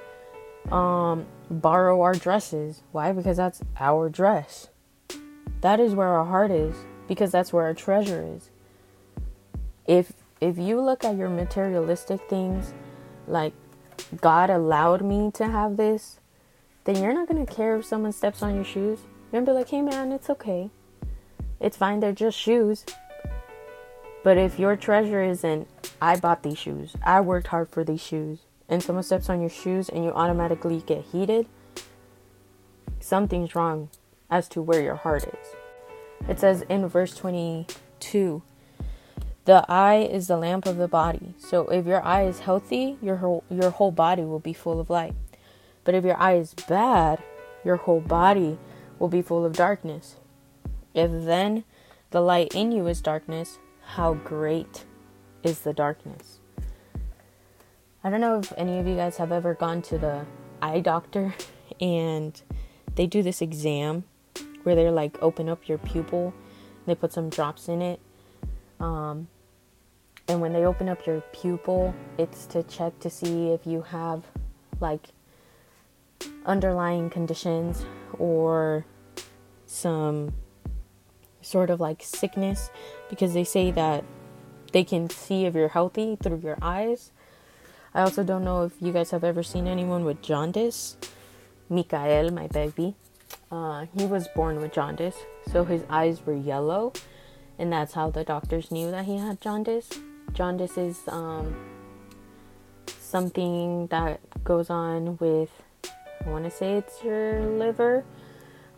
um 0.72 1.26
borrow 1.48 2.00
our 2.00 2.14
dresses. 2.14 2.82
Why? 2.90 3.12
Because 3.12 3.36
that's 3.36 3.62
our 3.78 4.08
dress. 4.08 4.70
That 5.60 5.78
is 5.78 5.94
where 5.94 6.08
our 6.08 6.24
heart 6.24 6.50
is 6.50 6.74
because 7.08 7.32
that's 7.32 7.52
where 7.52 7.64
our 7.64 7.74
treasure 7.74 8.24
is. 8.36 8.50
If 9.86 10.12
if 10.40 10.58
you 10.58 10.80
look 10.80 11.04
at 11.04 11.16
your 11.16 11.28
materialistic 11.28 12.20
things 12.28 12.74
like 13.26 13.52
God 14.20 14.50
allowed 14.50 15.02
me 15.02 15.30
to 15.32 15.46
have 15.46 15.76
this, 15.76 16.18
then 16.84 17.02
you're 17.02 17.14
not 17.14 17.28
going 17.28 17.44
to 17.44 17.52
care 17.52 17.76
if 17.76 17.86
someone 17.86 18.12
steps 18.12 18.42
on 18.42 18.54
your 18.54 18.64
shoes. 18.64 19.00
You're 19.32 19.42
to 19.42 19.46
be 19.46 19.52
like, 19.52 19.70
"Hey 19.70 19.82
man, 19.82 20.12
it's 20.12 20.28
okay. 20.30 20.70
It's 21.60 21.76
fine. 21.76 22.00
They're 22.00 22.12
just 22.12 22.38
shoes." 22.38 22.84
But 24.22 24.36
if 24.36 24.58
your 24.58 24.76
treasure 24.76 25.22
isn't 25.22 25.68
I 26.00 26.16
bought 26.16 26.42
these 26.42 26.58
shoes. 26.58 26.94
I 27.02 27.20
worked 27.20 27.48
hard 27.48 27.68
for 27.68 27.84
these 27.84 28.02
shoes. 28.02 28.40
And 28.68 28.82
someone 28.82 29.04
steps 29.04 29.30
on 29.30 29.40
your 29.40 29.50
shoes 29.50 29.88
and 29.88 30.04
you 30.04 30.10
automatically 30.10 30.82
get 30.84 31.04
heated, 31.04 31.46
something's 33.00 33.54
wrong 33.54 33.88
as 34.28 34.48
to 34.48 34.60
where 34.60 34.82
your 34.82 34.96
heart 34.96 35.24
is. 35.24 35.65
It 36.28 36.40
says 36.40 36.62
in 36.68 36.88
verse 36.88 37.14
22 37.14 38.42
the 39.46 39.64
eye 39.68 39.98
is 39.98 40.26
the 40.26 40.36
lamp 40.36 40.66
of 40.66 40.76
the 40.76 40.88
body. 40.88 41.34
So 41.38 41.68
if 41.68 41.86
your 41.86 42.02
eye 42.02 42.24
is 42.24 42.40
healthy, 42.40 42.98
your 43.00 43.16
whole, 43.16 43.44
your 43.48 43.70
whole 43.70 43.92
body 43.92 44.22
will 44.22 44.40
be 44.40 44.52
full 44.52 44.80
of 44.80 44.90
light. 44.90 45.14
But 45.84 45.94
if 45.94 46.04
your 46.04 46.20
eye 46.20 46.34
is 46.34 46.52
bad, 46.68 47.22
your 47.64 47.76
whole 47.76 48.00
body 48.00 48.58
will 48.98 49.08
be 49.08 49.22
full 49.22 49.44
of 49.44 49.52
darkness. 49.52 50.16
If 50.94 51.12
then 51.12 51.62
the 52.10 52.20
light 52.20 52.56
in 52.56 52.72
you 52.72 52.88
is 52.88 53.00
darkness, 53.00 53.60
how 53.94 54.14
great 54.14 54.84
is 55.44 55.60
the 55.60 55.72
darkness? 55.72 56.40
I 58.02 58.10
don't 58.10 58.20
know 58.20 58.40
if 58.40 58.52
any 58.56 58.80
of 58.80 58.86
you 58.88 58.96
guys 58.96 59.18
have 59.18 59.30
ever 59.30 59.54
gone 59.54 59.80
to 59.82 59.96
the 59.96 60.26
eye 60.60 60.80
doctor 60.80 61.34
and 61.80 62.40
they 62.96 63.06
do 63.06 63.22
this 63.22 63.40
exam 63.40 64.04
where 64.66 64.74
they're 64.74 64.90
like 64.90 65.16
open 65.22 65.48
up 65.48 65.68
your 65.68 65.78
pupil, 65.78 66.34
they 66.86 66.94
put 66.96 67.12
some 67.12 67.30
drops 67.30 67.68
in 67.68 67.80
it. 67.80 68.00
Um, 68.80 69.28
and 70.26 70.40
when 70.40 70.52
they 70.52 70.64
open 70.64 70.88
up 70.88 71.06
your 71.06 71.20
pupil, 71.32 71.94
it's 72.18 72.46
to 72.46 72.64
check 72.64 72.98
to 72.98 73.08
see 73.08 73.50
if 73.50 73.64
you 73.64 73.82
have 73.82 74.24
like 74.80 75.10
underlying 76.44 77.10
conditions 77.10 77.86
or 78.18 78.84
some 79.66 80.34
sort 81.42 81.70
of 81.70 81.78
like 81.78 82.02
sickness 82.02 82.70
because 83.08 83.34
they 83.34 83.44
say 83.44 83.70
that 83.70 84.02
they 84.72 84.82
can 84.82 85.08
see 85.08 85.44
if 85.44 85.54
you're 85.54 85.68
healthy 85.68 86.16
through 86.20 86.40
your 86.42 86.58
eyes. 86.60 87.12
I 87.94 88.02
also 88.02 88.24
don't 88.24 88.42
know 88.42 88.64
if 88.64 88.72
you 88.80 88.92
guys 88.92 89.12
have 89.12 89.22
ever 89.22 89.44
seen 89.44 89.68
anyone 89.68 90.04
with 90.04 90.22
jaundice. 90.22 90.96
Mikael, 91.70 92.30
my 92.32 92.48
baby, 92.48 92.96
uh, 93.50 93.86
he 93.96 94.04
was 94.06 94.28
born 94.34 94.60
with 94.60 94.72
jaundice, 94.72 95.16
so 95.50 95.64
his 95.64 95.82
eyes 95.88 96.24
were 96.26 96.34
yellow, 96.34 96.92
and 97.58 97.72
that's 97.72 97.94
how 97.94 98.10
the 98.10 98.24
doctors 98.24 98.70
knew 98.70 98.90
that 98.90 99.04
he 99.04 99.18
had 99.18 99.40
jaundice. 99.40 99.88
Jaundice 100.32 100.76
is 100.76 101.02
um, 101.08 101.56
something 102.98 103.86
that 103.88 104.20
goes 104.44 104.68
on 104.68 105.16
with, 105.18 105.50
I 106.24 106.28
want 106.28 106.44
to 106.44 106.50
say 106.50 106.74
it's 106.74 107.02
your 107.04 107.40
liver, 107.40 108.04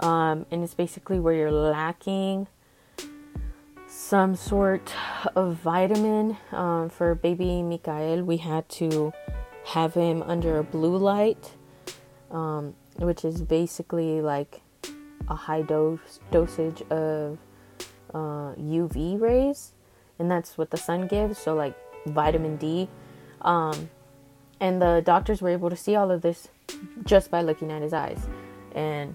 um, 0.01 0.47
and 0.51 0.63
it's 0.63 0.75
basically 0.75 1.19
where 1.19 1.35
you're 1.35 1.51
lacking 1.51 2.47
some 3.89 4.37
sort 4.37 4.93
of 5.35 5.55
vitamin. 5.57 6.37
Um, 6.53 6.89
for 6.89 7.15
baby 7.15 7.63
Mikael, 7.63 8.23
we 8.23 8.37
had 8.37 8.69
to 8.71 9.13
have 9.65 9.95
him 9.95 10.23
under 10.23 10.59
a 10.59 10.63
blue 10.63 10.97
light, 10.97 11.53
um, 12.31 12.75
which 12.99 13.25
is 13.25 13.43
basically 13.43 14.21
like 14.21 14.61
a 15.29 15.35
high 15.35 15.63
dose 15.63 16.21
dosage 16.31 16.83
of 16.91 17.39
uh, 18.15 18.55
UV 18.55 19.21
rays, 19.21 19.73
and 20.19 20.31
that's 20.31 20.59
what 20.59 20.71
the 20.71 20.77
sun 20.77 21.07
gives. 21.07 21.39
So 21.39 21.55
like 21.55 21.77
vitamin 22.07 22.57
D, 22.57 22.89
um, 23.43 23.91
and 24.61 24.81
the 24.81 25.03
doctors 25.05 25.41
were 25.41 25.51
able 25.51 25.71
to 25.71 25.77
see 25.77 25.95
all 25.95 26.11
of 26.11 26.23
this 26.23 26.49
just 27.05 27.31
by 27.31 27.43
looking 27.43 27.71
at 27.71 27.83
his 27.83 27.93
eyes, 27.93 28.27
and 28.75 29.15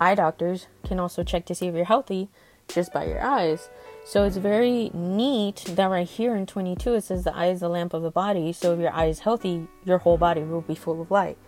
eye 0.00 0.14
doctors 0.14 0.66
can 0.84 0.98
also 0.98 1.22
check 1.22 1.46
to 1.46 1.54
see 1.54 1.68
if 1.68 1.74
you're 1.74 1.84
healthy 1.84 2.28
just 2.68 2.92
by 2.92 3.04
your 3.04 3.20
eyes. 3.20 3.68
So 4.04 4.24
it's 4.24 4.36
very 4.36 4.90
neat 4.94 5.64
that 5.68 5.86
right 5.86 6.06
here 6.06 6.36
in 6.36 6.46
22 6.46 6.94
it 6.94 7.04
says 7.04 7.24
the 7.24 7.34
eye 7.34 7.48
is 7.48 7.60
the 7.60 7.68
lamp 7.68 7.92
of 7.94 8.02
the 8.02 8.10
body. 8.10 8.52
So 8.52 8.74
if 8.74 8.80
your 8.80 8.92
eye 8.92 9.06
is 9.06 9.20
healthy, 9.20 9.66
your 9.84 9.98
whole 9.98 10.16
body 10.16 10.42
will 10.42 10.60
be 10.60 10.74
full 10.74 11.00
of 11.00 11.10
light. 11.10 11.38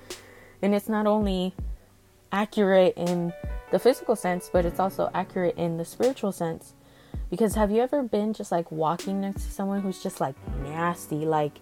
And 0.62 0.74
it's 0.74 0.88
not 0.88 1.06
only 1.06 1.54
accurate 2.32 2.94
in 2.96 3.32
the 3.70 3.78
physical 3.78 4.16
sense, 4.16 4.50
but 4.52 4.64
it's 4.64 4.80
also 4.80 5.10
accurate 5.14 5.56
in 5.56 5.76
the 5.76 5.84
spiritual 5.84 6.32
sense. 6.32 6.74
Because 7.30 7.54
have 7.54 7.70
you 7.70 7.82
ever 7.82 8.02
been 8.02 8.32
just 8.32 8.50
like 8.50 8.70
walking 8.72 9.20
next 9.20 9.44
to 9.44 9.50
someone 9.50 9.82
who's 9.82 10.02
just 10.02 10.20
like 10.20 10.34
nasty, 10.62 11.26
like 11.26 11.58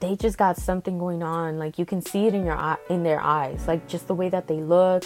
they 0.00 0.16
just 0.16 0.36
got 0.36 0.56
something 0.56 0.98
going 0.98 1.22
on, 1.22 1.58
like 1.58 1.78
you 1.78 1.86
can 1.86 2.02
see 2.02 2.26
it 2.26 2.34
in 2.34 2.44
your 2.44 2.56
eye, 2.56 2.78
in 2.90 3.04
their 3.04 3.20
eyes, 3.20 3.68
like 3.68 3.86
just 3.86 4.08
the 4.08 4.14
way 4.14 4.28
that 4.28 4.48
they 4.48 4.60
look, 4.60 5.04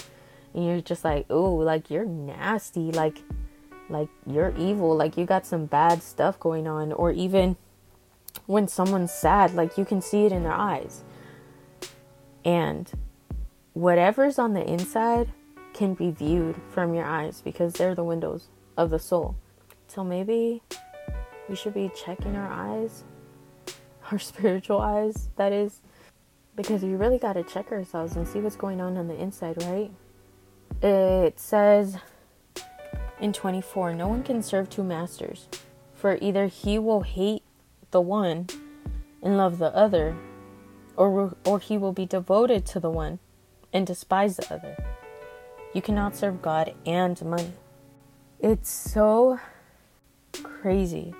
and 0.53 0.65
you're 0.65 0.81
just 0.81 1.03
like, 1.03 1.27
oh, 1.29 1.53
like 1.53 1.91
you're 1.91 2.05
nasty, 2.05 2.91
like 2.91 3.21
like 3.89 4.09
you're 4.25 4.53
evil, 4.57 4.95
like 4.95 5.15
you 5.17 5.25
got 5.25 5.45
some 5.45 5.65
bad 5.65 6.01
stuff 6.01 6.39
going 6.39 6.67
on, 6.67 6.91
or 6.91 7.11
even 7.11 7.57
when 8.47 8.67
someone's 8.67 9.11
sad, 9.11 9.53
like 9.53 9.77
you 9.77 9.85
can 9.85 10.01
see 10.01 10.25
it 10.25 10.31
in 10.31 10.43
their 10.43 10.51
eyes. 10.51 11.03
And 12.47 12.89
whatever's 13.73 14.39
on 14.39 14.53
the 14.53 14.63
inside 14.63 15.33
can 15.73 15.93
be 15.93 16.11
viewed 16.11 16.55
from 16.69 16.93
your 16.93 17.03
eyes 17.03 17.41
because 17.41 17.73
they're 17.73 17.93
the 17.93 18.05
windows 18.05 18.47
of 18.77 18.89
the 18.89 18.99
soul. 18.99 19.35
So 19.87 20.01
maybe 20.01 20.63
we 21.49 21.55
should 21.57 21.73
be 21.73 21.91
checking 21.93 22.37
our 22.37 22.49
eyes, 22.49 23.03
our 24.11 24.17
spiritual 24.17 24.79
eyes, 24.79 25.29
that 25.35 25.51
is, 25.51 25.81
because 26.55 26.83
we 26.83 26.95
really 26.95 27.19
got 27.19 27.33
to 27.33 27.43
check 27.43 27.69
ourselves 27.73 28.15
and 28.15 28.25
see 28.25 28.39
what's 28.39 28.55
going 28.55 28.79
on 28.79 28.97
on 28.97 29.09
the 29.09 29.21
inside, 29.21 29.61
right? 29.63 29.91
It 30.81 31.41
says 31.41 31.97
in 33.19 33.33
24 33.33 33.93
No 33.93 34.07
one 34.07 34.23
can 34.23 34.41
serve 34.41 34.69
two 34.69 34.85
masters, 34.85 35.49
for 35.93 36.17
either 36.21 36.47
he 36.47 36.79
will 36.79 37.01
hate 37.01 37.43
the 37.91 38.01
one 38.01 38.47
and 39.21 39.37
love 39.37 39.57
the 39.57 39.75
other, 39.75 40.15
or, 40.97 41.35
or 41.45 41.59
he 41.59 41.77
will 41.77 41.93
be 41.93 42.05
devoted 42.05 42.65
to 42.65 42.79
the 42.79 42.89
one 42.89 43.19
and 43.71 43.85
despise 43.85 44.37
the 44.37 44.53
other. 44.53 44.75
You 45.73 45.81
cannot 45.81 46.15
serve 46.15 46.41
God 46.41 46.73
and 46.85 47.23
money. 47.23 47.53
It's 48.39 48.69
so 48.69 49.39
crazy 50.43 51.13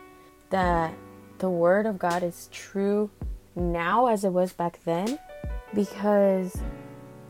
that 0.49 0.93
the 1.37 1.49
word 1.49 1.85
of 1.85 1.99
God 1.99 2.23
is 2.23 2.49
true 2.51 3.11
now 3.55 4.07
as 4.07 4.23
it 4.23 4.33
was 4.33 4.53
back 4.53 4.79
then 4.83 5.19
because 5.73 6.57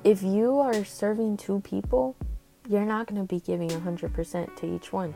if 0.04 0.24
you 0.24 0.60
are 0.60 0.86
serving 0.86 1.38
two 1.38 1.60
people, 1.62 2.16
you're 2.70 2.86
not 2.86 3.08
going 3.08 3.20
to 3.20 3.27
be 3.27 3.39
giving 3.39 3.70
100% 3.70 4.56
to 4.58 4.75
each 4.75 4.94
one. 4.94 5.13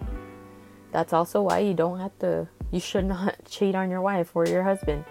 That's 0.92 1.14
also 1.14 1.42
why 1.42 1.60
you 1.60 1.74
don't 1.74 2.00
have 2.00 2.18
to, 2.20 2.48
you 2.72 2.80
should 2.80 3.06
not 3.06 3.36
cheat 3.50 3.76
on 3.76 3.90
your 3.90 4.02
wife 4.02 4.36
or 4.36 4.46
your 4.46 4.64
husband 4.64 5.06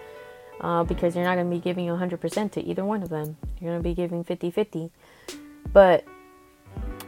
uh, 0.61 0.83
because 0.83 1.15
you're 1.15 1.25
not 1.25 1.35
going 1.35 1.49
to 1.49 1.55
be 1.55 1.61
giving 1.61 1.87
100% 1.87 2.51
to 2.51 2.61
either 2.63 2.85
one 2.85 3.03
of 3.03 3.09
them. 3.09 3.35
You're 3.59 3.71
going 3.71 3.83
to 3.83 3.89
be 3.89 3.95
giving 3.95 4.23
50 4.23 4.51
50. 4.51 4.91
But 5.73 6.05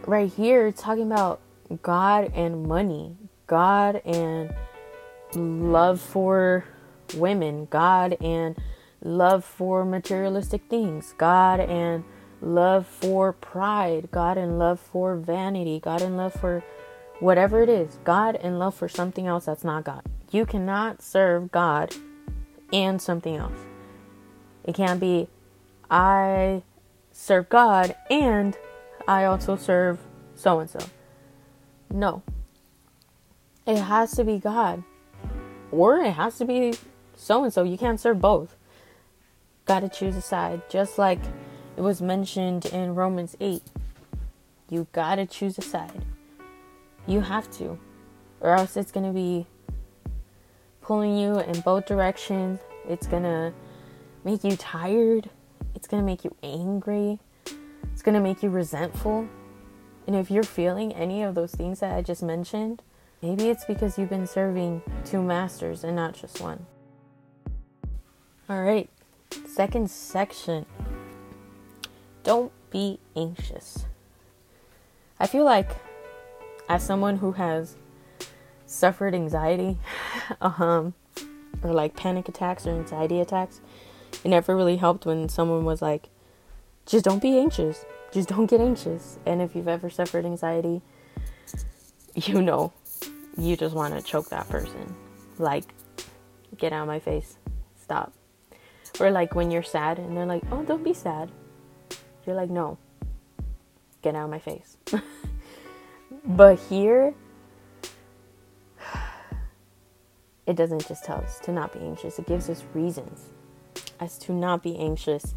right 0.05 0.31
here, 0.31 0.71
talking 0.71 1.09
about 1.11 1.39
God 1.81 2.31
and 2.35 2.65
money. 2.65 3.15
God 3.47 4.01
and 4.05 4.53
love 5.35 5.99
for 6.01 6.65
women, 7.15 7.67
God 7.69 8.17
and 8.21 8.57
love 9.03 9.43
for 9.43 9.85
materialistic 9.85 10.61
things, 10.69 11.13
God 11.17 11.59
and 11.59 12.03
love 12.41 12.87
for 12.87 13.33
pride, 13.33 14.09
God 14.11 14.37
and 14.37 14.57
love 14.57 14.79
for 14.79 15.15
vanity, 15.15 15.79
God 15.79 16.01
and 16.01 16.17
love 16.17 16.33
for 16.33 16.63
whatever 17.19 17.61
it 17.61 17.69
is, 17.69 17.99
God 18.03 18.35
and 18.35 18.59
love 18.59 18.75
for 18.75 18.87
something 18.87 19.27
else 19.27 19.45
that's 19.45 19.63
not 19.63 19.83
God. 19.83 20.03
You 20.31 20.45
cannot 20.45 21.01
serve 21.01 21.51
God 21.51 21.93
and 22.73 23.01
something 23.01 23.37
else. 23.37 23.59
It 24.65 24.75
can't 24.75 24.99
be, 24.99 25.27
I 25.89 26.63
serve 27.11 27.47
God 27.47 27.95
and 28.09 28.57
I 29.07 29.25
also 29.25 29.55
serve 29.55 29.99
so 30.35 30.59
and 30.59 30.69
so. 30.69 30.79
No. 31.89 32.23
It 33.65 33.77
has 33.77 34.13
to 34.13 34.23
be 34.23 34.39
God. 34.39 34.83
Or 35.71 35.97
it 35.99 36.11
has 36.11 36.37
to 36.39 36.45
be 36.45 36.73
so 37.15 37.43
and 37.43 37.53
so. 37.53 37.63
You 37.63 37.77
can't 37.77 37.99
serve 37.99 38.19
both. 38.19 38.57
Got 39.65 39.81
to 39.81 39.89
choose 39.89 40.15
a 40.15 40.21
side. 40.21 40.63
Just 40.69 40.97
like 40.97 41.19
it 41.77 41.81
was 41.81 42.01
mentioned 42.01 42.65
in 42.65 42.95
Romans 42.95 43.37
8. 43.39 43.61
You 44.69 44.87
got 44.91 45.15
to 45.15 45.25
choose 45.25 45.57
a 45.57 45.61
side. 45.61 46.03
You 47.05 47.21
have 47.21 47.49
to. 47.57 47.79
Or 48.41 48.55
else 48.55 48.75
it's 48.75 48.91
going 48.91 49.05
to 49.05 49.13
be 49.13 49.47
pulling 50.83 51.17
you 51.17 51.39
in 51.39 51.61
both 51.61 51.85
directions. 51.85 52.59
It's 52.87 53.07
to 53.07 53.53
make 54.23 54.43
you 54.43 54.55
tired. 54.57 55.29
It's 55.73 55.87
to 55.87 56.01
make 56.01 56.23
you 56.23 56.35
angry. 56.43 57.19
It's 57.91 58.01
to 58.03 58.19
make 58.19 58.43
you 58.43 58.49
resentful. 58.49 59.27
And 60.05 60.15
if 60.15 60.29
you're 60.29 60.43
feeling 60.43 60.93
any 60.93 61.23
of 61.23 61.35
those 61.35 61.51
things 61.51 61.79
that 61.79 61.95
I 61.95 62.01
just 62.01 62.21
mentioned, 62.21 62.81
maybe 63.21 63.49
it's 63.49 63.65
because 63.65 63.97
you've 63.97 64.09
been 64.09 64.27
serving 64.27 64.81
two 65.05 65.21
masters 65.21 65.83
and 65.83 65.95
not 65.95 66.13
just 66.13 66.41
one. 66.41 66.65
All 68.49 68.61
right, 68.61 68.89
second 69.47 69.89
section. 69.89 70.65
Don't 72.23 72.51
be 72.69 72.99
anxious. 73.15 73.85
I 75.19 75.27
feel 75.27 75.45
like, 75.45 75.69
as 76.67 76.83
someone 76.83 77.17
who 77.17 77.31
has 77.33 77.77
suffered 78.73 79.13
anxiety, 79.13 79.77
um, 80.41 80.93
or 81.61 81.71
like 81.71 81.95
panic 81.95 82.27
attacks 82.27 82.65
or 82.65 82.71
anxiety 82.71 83.19
attacks, 83.19 83.61
it 84.23 84.27
never 84.27 84.55
really 84.55 84.77
helped 84.77 85.05
when 85.05 85.29
someone 85.29 85.63
was 85.63 85.81
like, 85.81 86.09
just 86.85 87.05
don't 87.05 87.21
be 87.21 87.37
anxious. 87.37 87.85
Just 88.11 88.29
don't 88.29 88.47
get 88.47 88.59
anxious. 88.59 89.17
And 89.25 89.41
if 89.41 89.55
you've 89.55 89.67
ever 89.67 89.89
suffered 89.89 90.25
anxiety, 90.25 90.81
you 92.15 92.41
know, 92.41 92.73
you 93.37 93.55
just 93.55 93.73
want 93.73 93.95
to 93.95 94.01
choke 94.01 94.29
that 94.29 94.49
person. 94.49 94.95
Like, 95.39 95.63
get 96.57 96.73
out 96.73 96.81
of 96.81 96.87
my 96.87 96.99
face. 96.99 97.37
Stop. 97.81 98.13
Or 98.99 99.09
like 99.09 99.33
when 99.33 99.49
you're 99.49 99.63
sad 99.63 99.97
and 99.97 100.15
they're 100.15 100.25
like, 100.25 100.43
oh, 100.51 100.63
don't 100.63 100.83
be 100.83 100.93
sad. 100.93 101.31
You're 102.25 102.35
like, 102.35 102.49
no, 102.49 102.77
get 104.01 104.15
out 104.15 104.25
of 104.25 104.29
my 104.29 104.39
face. 104.39 104.77
but 106.25 106.59
here, 106.59 107.15
it 110.45 110.55
doesn't 110.55 110.87
just 110.87 111.03
tell 111.03 111.17
us 111.17 111.39
to 111.39 111.51
not 111.51 111.73
be 111.73 111.79
anxious, 111.79 112.19
it 112.19 112.27
gives 112.27 112.49
us 112.49 112.63
reasons 112.73 113.29
as 113.99 114.17
to 114.19 114.33
not 114.33 114.61
be 114.63 114.77
anxious. 114.77 115.33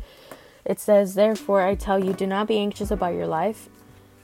It 0.64 0.80
says, 0.80 1.14
Therefore, 1.14 1.62
I 1.62 1.74
tell 1.76 2.02
you, 2.02 2.12
do 2.12 2.26
not 2.26 2.48
be 2.48 2.59
anxious 2.59 2.90
about 2.90 3.14
your 3.14 3.26
life, 3.26 3.68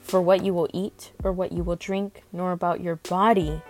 for 0.01 0.21
what 0.21 0.43
you 0.43 0.53
will 0.53 0.69
eat 0.73 1.13
or 1.23 1.31
what 1.31 1.53
you 1.53 1.63
will 1.63 1.77
drink, 1.77 2.23
nor 2.33 2.51
about 2.51 2.81
your 2.81 2.97
body, 2.97 3.61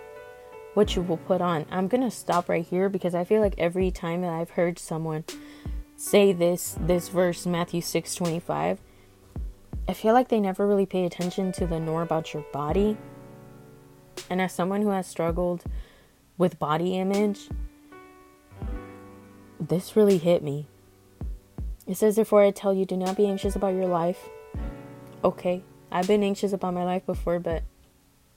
what 0.74 0.96
you 0.96 1.02
will 1.02 1.16
put 1.16 1.40
on. 1.40 1.64
I'm 1.70 1.86
going 1.86 2.02
to 2.02 2.10
stop 2.10 2.48
right 2.48 2.66
here 2.66 2.88
because 2.88 3.14
I 3.14 3.24
feel 3.24 3.40
like 3.40 3.54
every 3.56 3.90
time 3.92 4.22
that 4.22 4.32
I've 4.32 4.50
heard 4.50 4.78
someone 4.78 5.24
say 5.96 6.32
this 6.32 6.76
this 6.80 7.08
verse 7.08 7.46
Matthew 7.46 7.80
6:25 7.80 8.78
I 9.86 9.92
feel 9.92 10.12
like 10.12 10.28
they 10.28 10.40
never 10.40 10.66
really 10.66 10.86
pay 10.86 11.04
attention 11.04 11.52
to 11.52 11.66
the 11.66 11.78
nor 11.78 12.02
about 12.02 12.34
your 12.34 12.44
body. 12.52 12.96
And 14.28 14.40
as 14.40 14.52
someone 14.52 14.82
who 14.82 14.88
has 14.88 15.06
struggled 15.06 15.64
with 16.36 16.58
body 16.58 16.96
image, 16.98 17.48
this 19.60 19.96
really 19.96 20.18
hit 20.18 20.42
me. 20.42 20.68
It 21.86 21.96
says, 21.96 22.16
Therefore, 22.16 22.42
I 22.42 22.50
tell 22.50 22.74
you, 22.74 22.84
do 22.84 22.96
not 22.96 23.16
be 23.16 23.26
anxious 23.26 23.56
about 23.56 23.74
your 23.74 23.86
life. 23.86 24.28
Okay, 25.22 25.62
I've 25.90 26.06
been 26.06 26.22
anxious 26.22 26.52
about 26.52 26.74
my 26.74 26.84
life 26.84 27.04
before, 27.06 27.38
but 27.38 27.62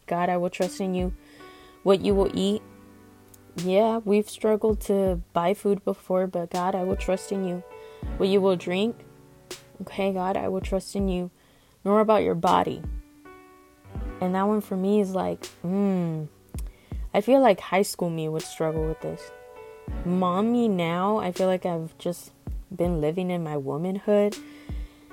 God, 0.06 0.30
I 0.30 0.38
will 0.38 0.50
trust 0.50 0.80
in 0.80 0.94
you. 0.94 1.14
What 1.84 2.02
you 2.02 2.14
will 2.14 2.32
eat. 2.34 2.62
Yeah, 3.58 4.00
we've 4.06 4.30
struggled 4.30 4.82
to 4.82 5.22
buy 5.34 5.54
food 5.54 5.84
before, 5.84 6.28
but 6.28 6.52
God, 6.52 6.76
I 6.76 6.84
will 6.84 6.96
trust 6.96 7.32
in 7.32 7.48
you. 7.48 7.64
What 8.18 8.30
you 8.30 8.40
will 8.40 8.56
drink. 8.56 8.96
Okay, 9.82 10.14
God, 10.14 10.38
I 10.38 10.48
will 10.48 10.62
trust 10.62 10.96
in 10.96 11.08
you. 11.08 11.32
Nor 11.84 12.00
about 12.00 12.24
your 12.24 12.36
body. 12.36 12.82
And 14.22 14.36
that 14.36 14.44
one 14.44 14.62
for 14.62 14.76
me 14.76 15.00
is 15.00 15.12
like, 15.12 15.46
hmm. 15.62 16.26
I 17.14 17.22
feel 17.22 17.42
like 17.42 17.60
high 17.60 17.82
school 17.84 18.10
me 18.10 18.28
would 18.28 18.42
struggle 18.42 18.86
with 18.86 19.02
this. 19.02 19.32
Mommy 20.06 20.68
now, 20.68 21.18
I 21.18 21.32
feel 21.32 21.48
like 21.48 21.66
I've 21.66 21.98
just 21.98 22.32
been 22.76 23.00
living 23.00 23.32
in 23.32 23.44
my 23.44 23.58
womanhood, 23.58 24.38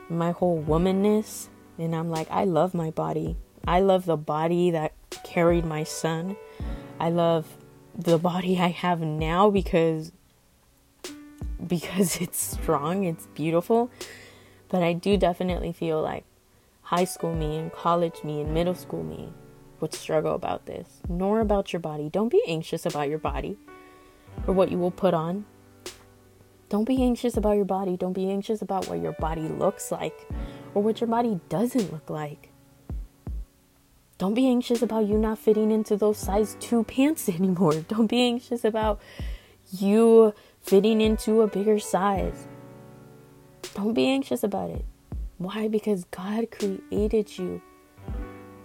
my 0.08 0.32
whole 0.32 0.62
womanness, 0.62 1.48
and 1.78 1.94
I'm 1.94 2.10
like, 2.10 2.30
I 2.30 2.44
love 2.44 2.74
my 2.74 2.90
body. 2.90 3.36
I 3.66 3.80
love 3.80 4.04
the 4.04 4.16
body 4.16 4.70
that 4.72 4.92
carried 5.22 5.64
my 5.64 5.84
son. 5.84 6.36
I 6.98 7.10
love 7.10 7.46
the 7.96 8.18
body 8.18 8.58
I 8.58 8.68
have 8.68 9.00
now 9.00 9.50
because 9.50 10.12
because 11.66 12.16
it's 12.20 12.38
strong, 12.38 13.04
it's 13.04 13.26
beautiful. 13.28 13.90
But 14.68 14.82
I 14.82 14.92
do 14.92 15.16
definitely 15.16 15.72
feel 15.72 16.02
like 16.02 16.24
high 16.82 17.04
school 17.04 17.34
me 17.34 17.56
and 17.56 17.72
college 17.72 18.24
me 18.24 18.40
and 18.40 18.52
middle 18.52 18.74
school 18.74 19.02
me 19.02 19.32
would 19.84 19.92
struggle 19.92 20.34
about 20.34 20.64
this. 20.64 21.02
Nor 21.10 21.40
about 21.40 21.74
your 21.74 21.80
body. 21.80 22.08
Don't 22.08 22.30
be 22.30 22.42
anxious 22.48 22.86
about 22.86 23.10
your 23.10 23.18
body 23.18 23.58
or 24.46 24.54
what 24.54 24.70
you 24.70 24.78
will 24.78 24.90
put 24.90 25.12
on. 25.12 25.44
Don't 26.70 26.86
be 26.86 27.02
anxious 27.02 27.36
about 27.36 27.56
your 27.56 27.66
body. 27.66 27.94
Don't 27.94 28.14
be 28.14 28.30
anxious 28.30 28.62
about 28.62 28.88
what 28.88 29.02
your 29.02 29.12
body 29.12 29.42
looks 29.42 29.92
like 29.92 30.26
or 30.72 30.82
what 30.82 31.02
your 31.02 31.08
body 31.08 31.38
doesn't 31.50 31.92
look 31.92 32.08
like. 32.08 32.48
Don't 34.16 34.32
be 34.32 34.48
anxious 34.48 34.80
about 34.80 35.04
you 35.06 35.18
not 35.18 35.38
fitting 35.38 35.70
into 35.70 35.98
those 35.98 36.16
size 36.16 36.56
2 36.60 36.84
pants 36.84 37.28
anymore. 37.38 37.74
Don't 37.86 38.06
be 38.06 38.22
anxious 38.22 38.64
about 38.64 39.02
you 39.70 40.32
fitting 40.62 41.02
into 41.02 41.42
a 41.42 41.46
bigger 41.46 41.78
size. 41.78 42.48
Don't 43.74 43.92
be 43.92 44.08
anxious 44.08 44.42
about 44.42 44.70
it. 44.70 44.86
Why? 45.36 45.68
Because 45.68 46.04
God 46.04 46.50
created 46.50 47.36
you 47.36 47.60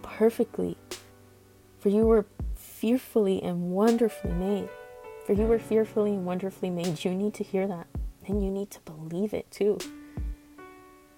perfectly. 0.01 0.77
For 1.80 1.89
you 1.89 2.06
were 2.06 2.26
fearfully 2.56 3.42
and 3.42 3.72
wonderfully 3.72 4.34
made. 4.34 4.70
For 5.26 5.34
you 5.34 5.44
were 5.44 5.60
fearfully 5.60 6.15
and 6.15 6.26
wonderfully 6.26 6.70
made. 6.70 7.04
You 7.06 7.13
need 7.13 7.34
to 7.36 7.44
hear 7.44 7.68
that. 7.68 7.88
And 8.28 8.44
you 8.44 8.52
need 8.52 8.70
to 8.72 8.80
believe 8.82 9.34
it 9.34 9.50
too. 9.50 9.78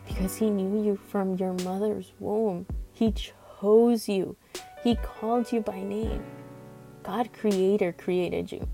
Because 0.07 0.37
He 0.37 0.49
knew 0.49 0.83
you 0.83 0.95
from 0.95 1.35
your 1.35 1.53
mother's 1.53 2.13
womb. 2.19 2.67
He 2.93 3.11
chose 3.11 4.07
you. 4.07 4.35
He 4.83 4.95
called 4.95 5.51
you 5.51 5.61
by 5.61 5.81
name. 5.81 6.23
God 7.03 7.33
Creator 7.33 7.93
created 7.93 8.51
you. 8.51 8.67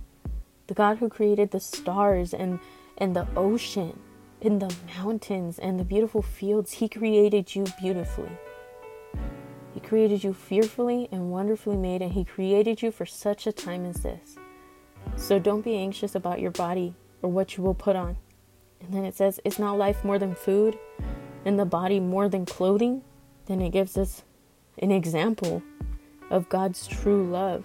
The 0.67 0.73
God 0.73 0.97
who 0.97 1.08
created 1.10 1.52
the 1.52 1.60
stars 1.60 2.34
and, 2.34 2.60
and 2.97 3.15
the 3.15 3.28
ocean 3.36 4.00
and 4.41 4.62
the 4.62 4.76
mountains 4.97 5.58
and 5.58 5.80
the 5.80 5.84
beautiful 5.86 6.21
fields, 6.21 6.73
He 6.73 6.89
created 6.89 7.56
you 7.56 7.65
beautifully. 7.80 8.32
He 9.77 9.81
created 9.87 10.23
you 10.23 10.33
fearfully 10.33 11.07
and 11.11 11.29
wonderfully 11.29 11.77
made, 11.77 12.01
and 12.01 12.13
He 12.13 12.25
created 12.25 12.81
you 12.81 12.89
for 12.89 13.05
such 13.05 13.45
a 13.45 13.51
time 13.51 13.85
as 13.85 13.97
this. 13.97 14.35
So 15.15 15.37
don't 15.37 15.63
be 15.63 15.75
anxious 15.75 16.15
about 16.15 16.39
your 16.39 16.49
body 16.49 16.95
or 17.21 17.29
what 17.29 17.55
you 17.55 17.61
will 17.63 17.75
put 17.75 17.95
on. 17.95 18.17
And 18.81 18.91
then 18.91 19.05
it 19.05 19.13
says, 19.13 19.39
Is 19.45 19.59
not 19.59 19.77
life 19.77 20.03
more 20.03 20.17
than 20.17 20.33
food 20.33 20.79
and 21.45 21.59
the 21.59 21.65
body 21.65 21.99
more 21.99 22.27
than 22.27 22.43
clothing? 22.43 23.03
Then 23.45 23.61
it 23.61 23.69
gives 23.69 23.99
us 23.99 24.23
an 24.79 24.89
example 24.89 25.61
of 26.31 26.49
God's 26.49 26.87
true 26.87 27.29
love. 27.29 27.63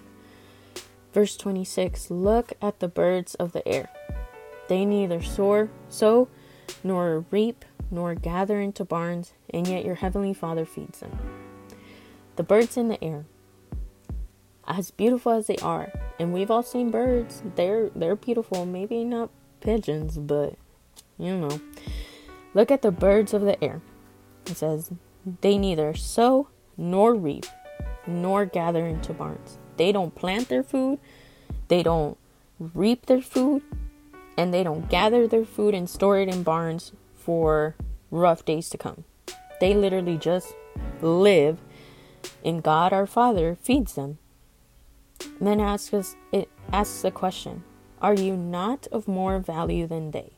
Verse 1.13 1.35
26 1.35 2.11
Look 2.11 2.53
at 2.61 2.79
the 2.79 2.87
birds 2.87 3.33
of 3.33 3.53
the 3.53 3.67
air. 3.67 3.89
They 4.67 4.85
neither 4.85 5.23
soar, 5.23 5.71
sow, 5.89 6.27
nor 6.83 7.25
reap, 7.31 7.65
nor 7.89 8.13
gather 8.13 8.61
into 8.61 8.85
barns, 8.85 9.33
and 9.49 9.67
yet 9.67 9.83
your 9.83 9.95
heavenly 9.95 10.35
Father 10.35 10.63
feeds 10.63 10.99
them. 10.99 11.42
The 12.35 12.43
birds 12.43 12.77
in 12.77 12.87
the 12.87 13.03
air, 13.03 13.25
as 14.67 14.91
beautiful 14.91 15.31
as 15.33 15.47
they 15.47 15.57
are, 15.57 15.91
and 16.19 16.33
we've 16.33 16.49
all 16.49 16.63
seen 16.63 16.89
birds. 16.91 17.43
They're 17.55 17.89
they're 17.95 18.15
beautiful. 18.15 18.65
Maybe 18.65 19.03
not 19.03 19.29
pigeons, 19.61 20.17
but 20.17 20.55
you 21.17 21.37
know. 21.37 21.61
Look 22.53 22.69
at 22.71 22.81
the 22.81 22.91
birds 22.91 23.33
of 23.33 23.41
the 23.41 23.61
air. 23.63 23.81
It 24.45 24.57
says 24.57 24.91
they 25.41 25.57
neither 25.57 25.93
sow 25.93 26.49
nor 26.77 27.15
reap 27.15 27.45
nor 28.05 28.45
gather 28.45 28.85
into 28.85 29.13
barns, 29.13 29.57
They 29.77 29.91
don't 29.91 30.13
plant 30.13 30.49
their 30.49 30.63
food, 30.63 30.99
they 31.67 31.83
don't 31.83 32.17
reap 32.59 33.05
their 33.05 33.21
food, 33.21 33.61
and 34.37 34.53
they 34.53 34.63
don't 34.63 34.89
gather 34.89 35.27
their 35.27 35.45
food 35.45 35.73
and 35.73 35.89
store 35.89 36.19
it 36.19 36.29
in 36.29 36.43
barns 36.43 36.91
for 37.15 37.75
rough 38.11 38.43
days 38.45 38.69
to 38.71 38.77
come. 38.77 39.05
They 39.59 39.73
literally 39.73 40.17
just 40.17 40.53
live 41.01 41.59
and 42.43 42.63
God 42.63 42.93
our 42.93 43.07
Father 43.07 43.57
feeds 43.61 43.93
them. 43.93 44.17
And 45.39 45.47
then 45.47 45.59
asks 45.59 45.93
us 45.93 46.15
it 46.31 46.49
asks 46.71 47.01
the 47.01 47.11
question, 47.11 47.63
are 48.01 48.13
you 48.13 48.35
not 48.35 48.87
of 48.91 49.07
more 49.07 49.39
value 49.39 49.87
than 49.87 50.11
they? 50.11 50.33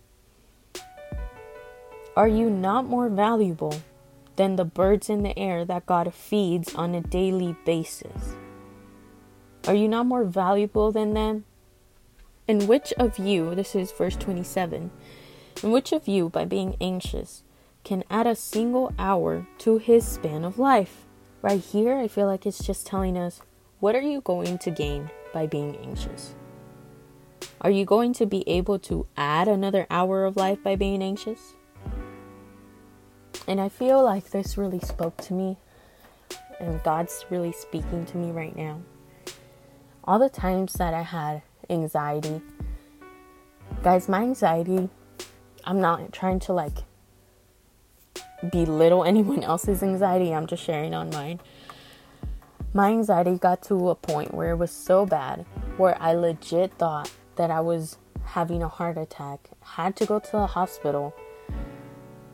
Are 2.16 2.28
you 2.28 2.50
not 2.50 2.86
more 2.86 3.10
valuable 3.10 3.82
than 4.36 4.56
the 4.56 4.66
birds 4.66 5.10
in 5.10 5.24
the 5.24 5.38
air 5.38 5.66
that 5.66 5.86
God 5.86 6.14
feeds 6.14 6.76
on 6.76 6.94
a 6.94 7.02
daily 7.02 7.56
basis? 7.66 8.36
Are 9.68 9.74
you 9.74 9.88
not 9.88 10.06
more 10.06 10.24
valuable 10.24 10.92
than 10.92 11.14
them? 11.14 11.46
And 12.48 12.68
which 12.68 12.94
of 12.94 13.18
you, 13.18 13.56
this 13.56 13.74
is 13.76 13.92
verse 13.92 14.16
27, 14.16 14.92
and 15.64 15.74
which 15.74 15.92
of 15.92 16.08
you, 16.08 16.30
by 16.30 16.46
being 16.46 16.78
anxious, 16.80 17.44
can 17.84 18.04
add 18.10 18.28
a 18.28 18.36
single 18.36 18.94
hour 19.00 19.48
to 19.60 19.80
his 19.80 20.06
span 20.06 20.46
of 20.46 20.60
life? 20.60 21.05
Right 21.46 21.62
here, 21.62 21.96
I 21.96 22.08
feel 22.08 22.26
like 22.26 22.48
it's 22.48 22.66
just 22.66 22.88
telling 22.88 23.16
us 23.16 23.40
what 23.80 23.94
are 23.96 24.02
you 24.02 24.22
going 24.22 24.58
to 24.58 24.72
gain 24.72 25.12
by 25.32 25.46
being 25.46 25.78
anxious? 25.78 26.34
Are 27.62 27.70
you 27.70 27.86
going 27.86 28.14
to 28.14 28.26
be 28.26 28.44
able 28.50 28.80
to 28.80 29.06
add 29.16 29.48
another 29.48 29.86
hour 29.92 30.26
of 30.26 30.38
life 30.38 30.64
by 30.64 30.76
being 30.76 31.04
anxious? 31.04 31.54
And 33.48 33.62
I 33.62 33.70
feel 33.70 34.04
like 34.04 34.32
this 34.32 34.58
really 34.58 34.80
spoke 34.80 35.18
to 35.18 35.36
me, 35.36 35.58
and 36.60 36.82
God's 36.82 37.28
really 37.30 37.52
speaking 37.52 38.08
to 38.08 38.18
me 38.18 38.32
right 38.32 38.56
now. 38.56 38.82
All 40.04 40.18
the 40.18 40.30
times 40.30 40.74
that 40.74 40.96
I 40.96 41.04
had 41.04 41.44
anxiety, 41.70 42.42
guys, 43.84 44.10
my 44.10 44.24
anxiety, 44.24 44.90
I'm 45.64 45.80
not 45.80 46.12
trying 46.12 46.40
to 46.40 46.54
like 46.54 46.80
belittle 48.52 49.04
anyone 49.04 49.44
else's 49.44 49.84
anxiety, 49.84 50.34
I'm 50.34 50.48
just 50.48 50.64
sharing 50.64 50.94
on 50.94 51.10
mine. 51.10 51.40
My 52.74 52.90
anxiety 52.90 53.38
got 53.38 53.62
to 53.64 53.90
a 53.90 53.96
point 53.96 54.34
where 54.34 54.52
it 54.52 54.58
was 54.58 54.72
so 54.72 55.06
bad 55.06 55.46
where 55.78 55.98
I 56.02 56.14
legit 56.14 56.74
thought 56.74 57.10
that 57.38 57.50
I 57.50 57.62
was 57.62 57.98
having 58.24 58.62
a 58.62 58.68
heart 58.68 58.98
attack, 58.98 59.50
had 59.62 59.96
to 59.98 60.06
go 60.06 60.20
to 60.20 60.32
the 60.32 60.48
hospital, 60.48 61.16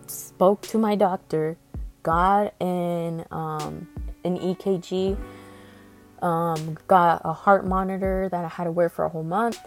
spoke 0.07 0.61
to 0.63 0.77
my 0.77 0.95
doctor, 0.95 1.57
got 2.03 2.53
in 2.59 3.25
um, 3.29 3.87
an 4.23 4.37
EKG, 4.39 5.17
um, 6.21 6.77
got 6.87 7.21
a 7.23 7.33
heart 7.33 7.65
monitor 7.65 8.29
that 8.31 8.45
I 8.45 8.47
had 8.47 8.65
to 8.65 8.71
wear 8.71 8.89
for 8.89 9.05
a 9.05 9.09
whole 9.09 9.23
month. 9.23 9.59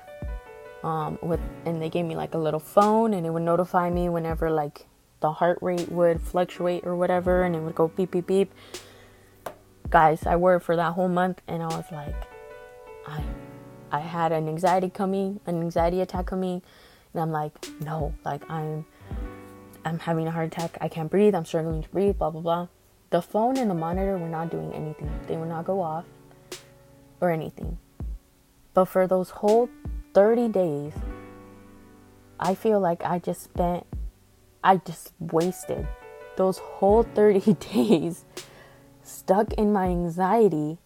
Um, 0.83 1.18
with 1.22 1.40
and 1.64 1.80
they 1.80 1.88
gave 1.88 2.04
me 2.04 2.14
like 2.14 2.35
a 2.35 2.38
little 2.38 2.61
phone 2.61 3.14
and 3.14 3.24
it 3.24 3.30
would 3.30 3.42
notify 3.42 3.88
me 3.88 4.11
whenever 4.11 4.50
like 4.50 4.87
the 5.24 5.32
heart 5.32 5.58
rate 5.62 5.90
would 5.90 6.20
fluctuate 6.20 6.87
or 6.87 6.94
whatever 6.94 7.44
and 7.44 7.56
it 7.56 7.60
would 7.60 7.74
go 7.74 7.88
beep 7.88 8.10
beep 8.10 8.26
beep. 8.26 8.52
Guys, 9.88 10.26
I 10.26 10.37
wore 10.37 10.56
it 10.56 10.60
for 10.60 10.76
that 10.76 10.92
whole 10.92 11.08
month 11.08 11.40
and 11.48 11.62
I 11.62 11.66
was 11.68 11.87
like 11.90 12.14
I 13.06 13.24
I 13.90 14.00
had 14.00 14.32
an 14.32 14.48
anxiety 14.48 14.90
coming, 14.90 15.40
an 15.46 15.62
anxiety 15.62 16.02
attack 16.02 16.26
coming, 16.26 16.60
and 17.14 17.22
I'm 17.22 17.32
like, 17.32 17.52
no, 17.80 18.12
like 18.22 18.42
I'm 18.50 18.84
I'm 19.87 19.98
having 19.98 20.28
a 20.28 20.30
heart 20.30 20.48
attack. 20.48 20.76
I 20.82 20.88
can't 20.88 21.10
breathe. 21.10 21.34
I'm 21.34 21.46
struggling 21.46 21.82
to 21.82 21.88
breathe, 21.88 22.18
blah 22.18 22.28
blah 22.28 22.42
blah. 22.42 22.68
The 23.08 23.22
phone 23.22 23.56
and 23.56 23.70
the 23.70 23.74
monitor 23.74 24.18
were 24.18 24.28
not 24.28 24.50
doing 24.50 24.74
anything. 24.74 25.10
They 25.26 25.38
would 25.38 25.48
not 25.48 25.64
go 25.64 25.80
off 25.80 26.04
or 27.22 27.30
anything. 27.30 27.78
But 28.74 28.87
for 28.87 29.06
those 29.06 29.30
whole 29.30 29.70
30 30.12 30.48
days, 30.48 30.92
I 32.38 32.54
feel 32.54 32.78
like 32.78 33.02
I 33.06 33.18
just 33.18 33.42
spent 33.42 33.87
I 34.64 34.79
just 34.79 35.12
wasted 35.20 35.87
those 36.37 36.59
whole 36.59 37.03
30 37.14 37.55
days 37.55 38.24
stuck 39.03 39.53
in 39.53 39.72
my 39.72 39.88
anxiety 39.88 40.79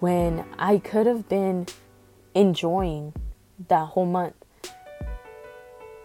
when 0.00 0.44
I 0.58 0.78
could 0.78 1.06
have 1.06 1.28
been 1.28 1.68
enjoying 2.34 3.14
that 3.68 3.86
whole 3.86 4.06
month. 4.06 4.34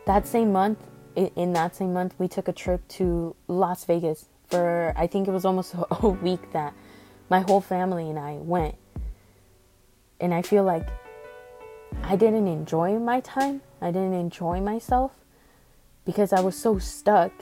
That 0.05 0.27
same 0.27 0.51
month, 0.51 0.77
in 1.15 1.53
that 1.53 1.75
same 1.75 1.93
month, 1.93 2.13
we 2.19 2.27
took 2.27 2.47
a 2.47 2.53
trip 2.53 2.87
to 2.89 3.35
Las 3.47 3.83
Vegas 3.85 4.29
for 4.47 4.93
I 4.95 5.07
think 5.07 5.27
it 5.27 5.31
was 5.31 5.45
almost 5.45 5.73
a 5.91 6.09
week 6.09 6.51
that 6.53 6.75
my 7.27 7.39
whole 7.41 7.59
family 7.59 8.07
and 8.07 8.19
I 8.19 8.33
went. 8.33 8.75
And 10.19 10.33
I 10.33 10.43
feel 10.43 10.63
like 10.63 10.87
I 12.03 12.15
didn't 12.15 12.47
enjoy 12.47 12.99
my 12.99 13.19
time. 13.21 13.61
I 13.81 13.87
didn't 13.87 14.13
enjoy 14.13 14.61
myself 14.61 15.11
because 16.07 16.31
I 16.31 16.39
was 16.39 16.55
so 16.55 16.79
stuck 16.79 17.33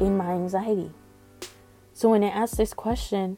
in 0.00 0.16
my 0.16 0.32
anxiety. 0.32 0.90
So 1.92 2.08
when 2.08 2.24
I 2.24 2.28
asked 2.28 2.56
this 2.56 2.72
question, 2.72 3.36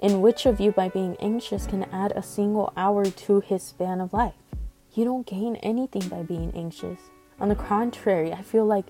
in 0.00 0.20
which 0.20 0.44
of 0.44 0.60
you, 0.60 0.72
by 0.72 0.88
being 0.88 1.16
anxious, 1.20 1.66
can 1.66 1.84
add 1.84 2.12
a 2.12 2.22
single 2.22 2.72
hour 2.76 3.04
to 3.06 3.40
his 3.40 3.62
span 3.62 4.00
of 4.00 4.12
life? 4.12 4.34
You 4.92 5.04
don't 5.04 5.24
gain 5.24 5.56
anything 5.56 6.08
by 6.08 6.24
being 6.24 6.52
anxious. 6.54 6.98
On 7.38 7.48
the 7.48 7.54
contrary, 7.54 8.32
I 8.32 8.42
feel 8.42 8.66
like 8.66 8.86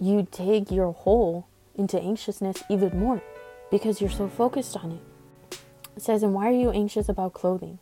you 0.00 0.26
dig 0.30 0.72
your 0.72 0.92
hole 0.92 1.46
into 1.74 2.00
anxiousness 2.00 2.62
even 2.70 2.98
more 2.98 3.22
because 3.70 4.00
you're 4.00 4.10
so 4.10 4.28
focused 4.28 4.76
on 4.78 4.92
it. 4.92 5.58
It 5.94 6.02
says, 6.02 6.22
And 6.22 6.32
why 6.32 6.48
are 6.48 6.58
you 6.58 6.70
anxious 6.70 7.08
about 7.08 7.34
clothing? 7.34 7.80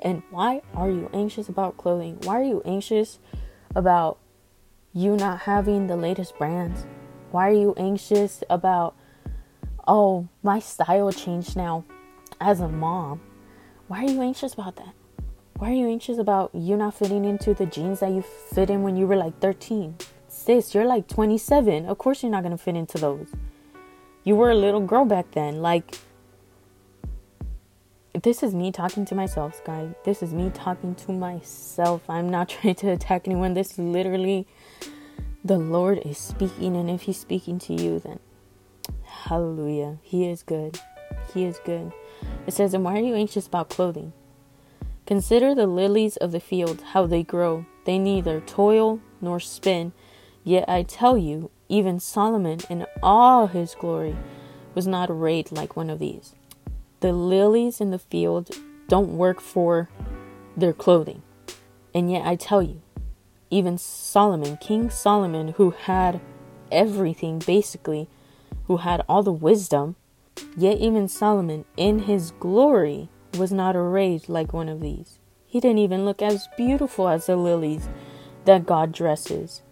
And 0.00 0.22
why 0.30 0.62
are 0.74 0.90
you 0.90 1.10
anxious 1.12 1.48
about 1.48 1.76
clothing? 1.76 2.18
Why 2.22 2.40
are 2.40 2.44
you 2.44 2.62
anxious 2.64 3.18
about 3.74 4.18
you 4.96 5.16
not 5.16 5.40
having 5.40 5.86
the 5.86 5.96
latest 5.96 6.36
brands? 6.38 6.86
Why 7.30 7.50
are 7.50 7.52
you 7.52 7.74
anxious 7.76 8.42
about 8.48 8.96
oh, 9.86 10.28
my 10.42 10.58
style 10.58 11.12
changed 11.12 11.56
now 11.56 11.84
as 12.40 12.60
a 12.60 12.68
mom. 12.68 13.20
Why 13.88 14.04
are 14.04 14.10
you 14.10 14.22
anxious 14.22 14.54
about 14.54 14.76
that? 14.76 14.94
Why 15.58 15.70
are 15.70 15.74
you 15.74 15.88
anxious 15.88 16.18
about 16.18 16.50
you 16.54 16.76
not 16.76 16.94
fitting 16.94 17.24
into 17.24 17.54
the 17.54 17.66
jeans 17.66 18.00
that 18.00 18.10
you 18.10 18.22
fit 18.22 18.68
in 18.68 18.82
when 18.82 18.96
you 18.96 19.06
were 19.06 19.16
like 19.16 19.38
13? 19.40 19.96
Sis, 20.28 20.74
you're 20.74 20.84
like 20.84 21.08
27. 21.08 21.86
Of 21.86 21.98
course, 21.98 22.22
you're 22.22 22.32
not 22.32 22.42
going 22.42 22.56
to 22.56 22.62
fit 22.62 22.76
into 22.76 22.98
those. 22.98 23.28
You 24.24 24.36
were 24.36 24.50
a 24.50 24.54
little 24.54 24.80
girl 24.80 25.04
back 25.04 25.30
then. 25.32 25.62
Like, 25.62 25.98
this 28.12 28.42
is 28.42 28.54
me 28.54 28.70
talking 28.72 29.04
to 29.06 29.14
myself, 29.14 29.62
guys. 29.64 29.94
This 30.04 30.22
is 30.22 30.34
me 30.34 30.50
talking 30.52 30.94
to 30.96 31.12
myself. 31.12 32.02
I'm 32.08 32.28
not 32.28 32.48
trying 32.50 32.74
to 32.76 32.90
attack 32.90 33.22
anyone. 33.26 33.54
This 33.54 33.78
literally, 33.78 34.46
the 35.46 35.58
Lord 35.58 36.00
is 36.04 36.18
speaking. 36.18 36.76
And 36.76 36.90
if 36.90 37.02
He's 37.02 37.18
speaking 37.18 37.58
to 37.60 37.74
you, 37.74 37.98
then 37.98 38.18
Hallelujah. 39.04 39.98
He 40.02 40.28
is 40.28 40.42
good. 40.42 40.80
He 41.32 41.44
is 41.44 41.58
good. 41.64 41.92
It 42.46 42.54
says, 42.54 42.74
And 42.74 42.84
why 42.84 42.98
are 42.98 43.02
you 43.02 43.14
anxious 43.14 43.46
about 43.46 43.70
clothing? 43.70 44.12
Consider 45.06 45.54
the 45.54 45.66
lilies 45.66 46.16
of 46.16 46.32
the 46.32 46.40
field, 46.40 46.82
how 46.92 47.06
they 47.06 47.22
grow. 47.22 47.66
They 47.84 47.98
neither 47.98 48.40
toil 48.40 49.00
nor 49.20 49.38
spin. 49.40 49.92
Yet 50.42 50.68
I 50.68 50.82
tell 50.82 51.16
you, 51.16 51.50
even 51.68 52.00
Solomon 52.00 52.60
in 52.68 52.86
all 53.02 53.48
his 53.48 53.74
glory 53.74 54.16
was 54.74 54.86
not 54.86 55.10
arrayed 55.10 55.50
like 55.52 55.76
one 55.76 55.90
of 55.90 55.98
these. 55.98 56.34
The 57.00 57.12
lilies 57.12 57.80
in 57.80 57.90
the 57.90 57.98
field 57.98 58.50
don't 58.88 59.16
work 59.16 59.40
for 59.40 59.88
their 60.56 60.72
clothing. 60.72 61.22
And 61.94 62.10
yet 62.10 62.26
I 62.26 62.36
tell 62.36 62.62
you, 62.62 62.82
even 63.50 63.78
Solomon, 63.78 64.56
King 64.58 64.90
Solomon, 64.90 65.48
who 65.56 65.70
had 65.70 66.20
everything 66.72 67.38
basically, 67.38 68.08
who 68.66 68.78
had 68.78 69.02
all 69.08 69.22
the 69.22 69.32
wisdom, 69.32 69.96
yet 70.56 70.78
even 70.78 71.08
Solomon 71.08 71.64
in 71.76 72.00
his 72.00 72.32
glory 72.32 73.08
was 73.38 73.52
not 73.52 73.76
arrayed 73.76 74.28
like 74.28 74.52
one 74.52 74.68
of 74.68 74.80
these. 74.80 75.18
He 75.46 75.60
didn't 75.60 75.78
even 75.78 76.04
look 76.04 76.20
as 76.20 76.48
beautiful 76.56 77.08
as 77.08 77.26
the 77.26 77.36
lilies 77.36 77.88
that 78.44 78.66
God 78.66 78.92
dresses. 78.92 79.62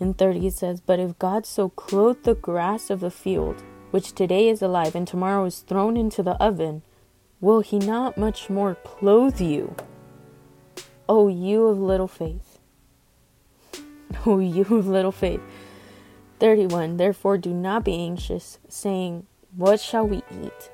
In 0.00 0.14
30 0.14 0.46
it 0.46 0.54
says, 0.54 0.80
But 0.80 0.98
if 0.98 1.18
God 1.18 1.46
so 1.46 1.68
clothed 1.68 2.24
the 2.24 2.34
grass 2.34 2.90
of 2.90 3.00
the 3.00 3.10
field, 3.10 3.62
which 3.90 4.14
today 4.14 4.48
is 4.48 4.62
alive 4.62 4.94
and 4.94 5.06
tomorrow 5.06 5.44
is 5.44 5.60
thrown 5.60 5.96
into 5.96 6.22
the 6.22 6.42
oven, 6.42 6.82
will 7.40 7.60
he 7.60 7.78
not 7.78 8.16
much 8.16 8.48
more 8.48 8.74
clothe 8.74 9.40
you? 9.40 9.76
O 11.08 11.28
you 11.28 11.66
of 11.66 11.78
little 11.78 12.08
faith. 12.08 12.51
O 14.26 14.32
oh, 14.32 14.38
you 14.38 14.62
of 14.62 14.86
little 14.86 15.12
faith. 15.12 15.40
31 16.40 16.96
Therefore, 16.96 17.38
do 17.38 17.54
not 17.54 17.84
be 17.84 17.94
anxious, 17.94 18.58
saying, 18.68 19.26
What 19.56 19.80
shall 19.80 20.06
we 20.06 20.22
eat? 20.42 20.70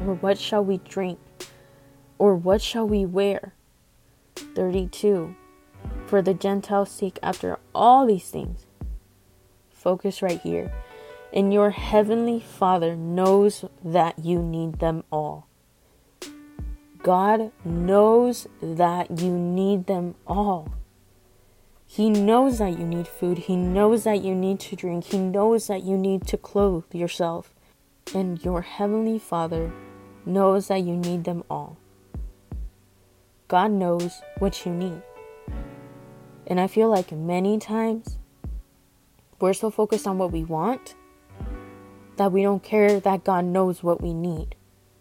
Or 0.00 0.14
what 0.14 0.38
shall 0.38 0.64
we 0.64 0.78
drink? 0.78 1.18
Or 2.18 2.34
what 2.34 2.62
shall 2.62 2.86
we 2.86 3.04
wear? 3.04 3.54
32 4.54 5.34
For 6.06 6.22
the 6.22 6.34
Gentiles 6.34 6.90
seek 6.90 7.18
after 7.22 7.58
all 7.74 8.06
these 8.06 8.30
things. 8.30 8.66
Focus 9.70 10.22
right 10.22 10.40
here. 10.40 10.72
And 11.32 11.52
your 11.52 11.70
heavenly 11.70 12.40
Father 12.40 12.96
knows 12.96 13.64
that 13.84 14.18
you 14.18 14.42
need 14.42 14.80
them 14.80 15.04
all. 15.12 15.46
God 17.02 17.52
knows 17.64 18.46
that 18.60 19.20
you 19.20 19.38
need 19.38 19.86
them 19.86 20.16
all. 20.26 20.68
He 21.92 22.08
knows 22.08 22.58
that 22.58 22.78
you 22.78 22.86
need 22.86 23.08
food. 23.08 23.36
He 23.36 23.56
knows 23.56 24.04
that 24.04 24.22
you 24.22 24.32
need 24.32 24.60
to 24.60 24.76
drink. 24.76 25.06
He 25.06 25.18
knows 25.18 25.66
that 25.66 25.82
you 25.82 25.98
need 25.98 26.24
to 26.28 26.36
clothe 26.36 26.84
yourself. 26.94 27.52
And 28.14 28.40
your 28.44 28.62
Heavenly 28.62 29.18
Father 29.18 29.72
knows 30.24 30.68
that 30.68 30.84
you 30.84 30.94
need 30.94 31.24
them 31.24 31.42
all. 31.50 31.78
God 33.48 33.72
knows 33.72 34.22
what 34.38 34.64
you 34.64 34.72
need. 34.72 35.02
And 36.46 36.60
I 36.60 36.68
feel 36.68 36.88
like 36.88 37.10
many 37.10 37.58
times 37.58 38.18
we're 39.40 39.52
so 39.52 39.68
focused 39.68 40.06
on 40.06 40.16
what 40.16 40.30
we 40.30 40.44
want 40.44 40.94
that 42.18 42.30
we 42.30 42.44
don't 42.44 42.62
care 42.62 43.00
that 43.00 43.24
God 43.24 43.46
knows 43.46 43.82
what 43.82 44.00
we 44.00 44.14
need. 44.14 44.54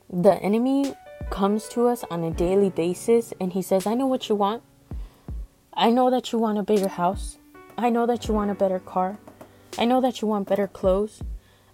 The 0.10 0.42
enemy 0.42 0.96
comes 1.30 1.68
to 1.70 1.86
us 1.86 2.04
on 2.10 2.24
a 2.24 2.32
daily 2.32 2.72
basis 2.72 3.32
and 3.40 3.54
he 3.54 3.62
says, 3.62 3.86
I 3.86 3.94
know 3.94 4.08
what 4.08 4.28
you 4.28 4.34
want. 4.34 4.64
I 5.80 5.92
know 5.92 6.10
that 6.10 6.34
you 6.34 6.40
want 6.40 6.58
a 6.58 6.64
bigger 6.64 6.90
house. 6.90 7.38
I 7.78 7.90
know 7.90 8.06
that 8.06 8.28
you 8.28 8.34
want 8.34 8.52
a 8.52 8.54
better 8.54 8.80
car. 8.80 9.18
I 9.78 9.86
know 9.86 10.02
that 10.02 10.22
you 10.22 10.28
want 10.28 10.50
better 10.50 10.68
clothes. 10.68 11.24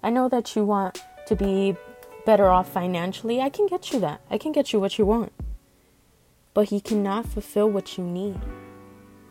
I 0.03 0.11
know 0.11 0.29
that 0.29 0.55
you 0.55 0.63
want 0.63 1.03
to 1.25 1.35
be 1.35 1.75
better 2.23 2.47
off 2.47 2.69
financially. 2.69 3.41
I 3.41 3.49
can 3.49 3.65
get 3.65 3.91
you 3.91 3.99
that. 4.01 4.21
I 4.29 4.37
can 4.37 4.51
get 4.51 4.71
you 4.71 4.79
what 4.79 4.99
you 4.99 5.07
want. 5.07 5.33
But 6.53 6.69
he 6.69 6.79
cannot 6.81 7.25
fulfill 7.25 7.67
what 7.67 7.97
you 7.97 8.03
need. 8.03 8.39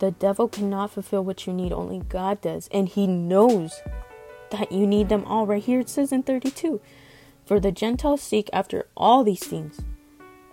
The 0.00 0.10
devil 0.10 0.48
cannot 0.48 0.90
fulfill 0.90 1.22
what 1.22 1.46
you 1.46 1.52
need. 1.52 1.72
Only 1.72 2.00
God 2.00 2.40
does. 2.40 2.68
And 2.72 2.88
he 2.88 3.06
knows 3.06 3.80
that 4.50 4.72
you 4.72 4.88
need 4.88 5.08
them 5.08 5.24
all. 5.24 5.46
Right 5.46 5.62
here 5.62 5.78
it 5.78 5.88
says 5.88 6.10
in 6.10 6.24
32 6.24 6.80
For 7.46 7.60
the 7.60 7.70
Gentiles 7.70 8.22
seek 8.22 8.50
after 8.52 8.88
all 8.96 9.22
these 9.22 9.44
things, 9.44 9.82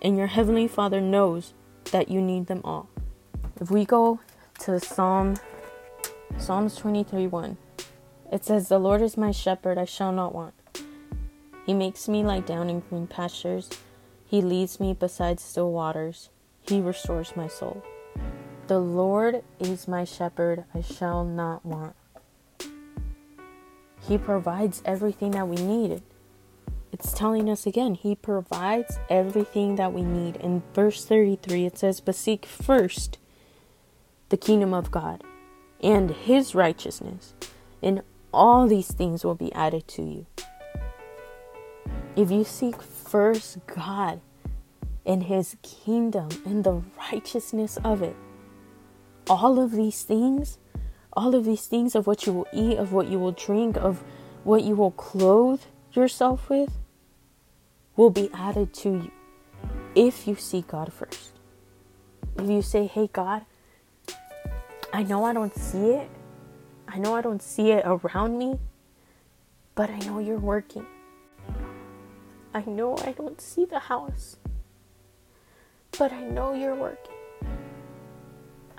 and 0.00 0.16
your 0.16 0.28
heavenly 0.28 0.68
Father 0.68 1.00
knows 1.00 1.54
that 1.90 2.08
you 2.08 2.20
need 2.20 2.46
them 2.46 2.60
all. 2.62 2.88
If 3.62 3.70
we 3.70 3.84
go 3.84 4.18
to 4.62 4.80
Psalm 4.80 5.36
Psalms 6.36 6.74
23 6.74 7.28
1, 7.28 7.56
it 8.32 8.44
says, 8.44 8.66
The 8.66 8.80
Lord 8.80 9.00
is 9.00 9.16
my 9.16 9.30
shepherd, 9.30 9.78
I 9.78 9.84
shall 9.84 10.10
not 10.10 10.34
want. 10.34 10.54
He 11.64 11.72
makes 11.72 12.08
me 12.08 12.24
lie 12.24 12.40
down 12.40 12.68
in 12.68 12.80
green 12.80 13.06
pastures. 13.06 13.70
He 14.26 14.40
leads 14.40 14.80
me 14.80 14.94
beside 14.94 15.38
still 15.38 15.70
waters. 15.70 16.28
He 16.60 16.80
restores 16.80 17.36
my 17.36 17.46
soul. 17.46 17.84
The 18.66 18.80
Lord 18.80 19.44
is 19.60 19.86
my 19.86 20.02
shepherd, 20.02 20.64
I 20.74 20.80
shall 20.80 21.24
not 21.24 21.64
want. 21.64 21.94
He 24.08 24.18
provides 24.18 24.82
everything 24.84 25.30
that 25.30 25.46
we 25.46 25.54
need. 25.54 26.02
It's 26.90 27.12
telling 27.12 27.48
us 27.48 27.64
again, 27.64 27.94
He 27.94 28.16
provides 28.16 28.98
everything 29.08 29.76
that 29.76 29.92
we 29.92 30.02
need. 30.02 30.34
In 30.38 30.64
verse 30.74 31.04
33, 31.04 31.66
it 31.66 31.78
says, 31.78 32.00
But 32.00 32.16
seek 32.16 32.44
first 32.44 33.18
the 34.32 34.36
kingdom 34.38 34.72
of 34.72 34.90
God 34.90 35.22
and 35.82 36.10
His 36.10 36.54
righteousness, 36.54 37.34
and 37.82 38.02
all 38.32 38.66
these 38.66 38.90
things 38.90 39.24
will 39.24 39.34
be 39.34 39.52
added 39.52 39.86
to 39.88 40.02
you. 40.02 40.26
If 42.16 42.30
you 42.30 42.42
seek 42.42 42.80
first 42.80 43.58
God 43.66 44.22
and 45.04 45.24
His 45.24 45.58
kingdom 45.62 46.30
and 46.46 46.64
the 46.64 46.82
righteousness 47.12 47.76
of 47.84 48.00
it, 48.00 48.16
all 49.28 49.60
of 49.60 49.72
these 49.72 50.02
things 50.02 50.58
all 51.14 51.34
of 51.34 51.44
these 51.44 51.66
things 51.66 51.94
of 51.94 52.06
what 52.06 52.26
you 52.26 52.32
will 52.32 52.48
eat, 52.54 52.78
of 52.78 52.94
what 52.94 53.06
you 53.06 53.18
will 53.18 53.32
drink, 53.32 53.76
of 53.76 54.02
what 54.44 54.62
you 54.62 54.74
will 54.74 54.92
clothe 54.92 55.60
yourself 55.92 56.48
with 56.48 56.72
will 57.96 58.08
be 58.08 58.30
added 58.32 58.72
to 58.72 58.88
you 58.88 59.10
if 59.94 60.26
you 60.26 60.34
seek 60.34 60.68
God 60.68 60.90
first. 60.90 61.32
If 62.38 62.48
you 62.48 62.62
say, 62.62 62.86
Hey, 62.86 63.10
God, 63.12 63.44
I 64.92 65.02
know 65.04 65.24
I 65.24 65.32
don't 65.32 65.56
see 65.56 65.90
it, 65.92 66.10
I 66.86 66.98
know 66.98 67.14
I 67.14 67.22
don't 67.22 67.40
see 67.42 67.70
it 67.70 67.82
around 67.86 68.36
me, 68.36 68.58
but 69.74 69.88
I 69.88 69.98
know 70.00 70.18
you're 70.18 70.38
working. 70.38 70.86
I 72.52 72.62
know 72.66 72.98
I 72.98 73.12
don't 73.12 73.40
see 73.40 73.64
the 73.64 73.78
house, 73.78 74.36
but 75.98 76.12
I 76.12 76.20
know 76.20 76.52
you're 76.52 76.74
working. 76.74 77.14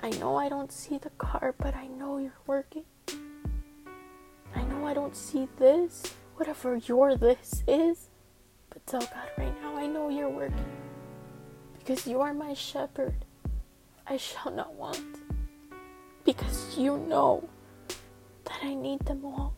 I 0.00 0.10
know 0.10 0.36
I 0.36 0.48
don't 0.48 0.70
see 0.70 0.98
the 0.98 1.10
car, 1.10 1.54
but 1.58 1.74
I 1.74 1.88
know 1.88 2.18
you're 2.18 2.38
working. 2.46 2.84
I 4.54 4.62
know 4.62 4.86
I 4.86 4.94
don't 4.94 5.16
see 5.16 5.48
this, 5.58 6.04
whatever 6.36 6.76
your 6.76 7.16
this 7.16 7.64
is, 7.66 8.10
but 8.70 8.86
tell 8.86 9.00
God 9.00 9.30
right 9.36 9.62
now, 9.62 9.76
I 9.76 9.88
know 9.88 10.08
you're 10.10 10.30
working. 10.30 10.70
Because 11.76 12.06
you 12.06 12.20
are 12.20 12.32
my 12.32 12.54
shepherd. 12.54 13.24
I 14.06 14.16
shall 14.16 14.52
not 14.52 14.74
want. 14.74 15.23
Because 16.24 16.76
you 16.78 16.98
know 16.98 17.48
that 18.44 18.58
I 18.62 18.74
need 18.74 19.00
them 19.00 19.24
all. 19.24 19.54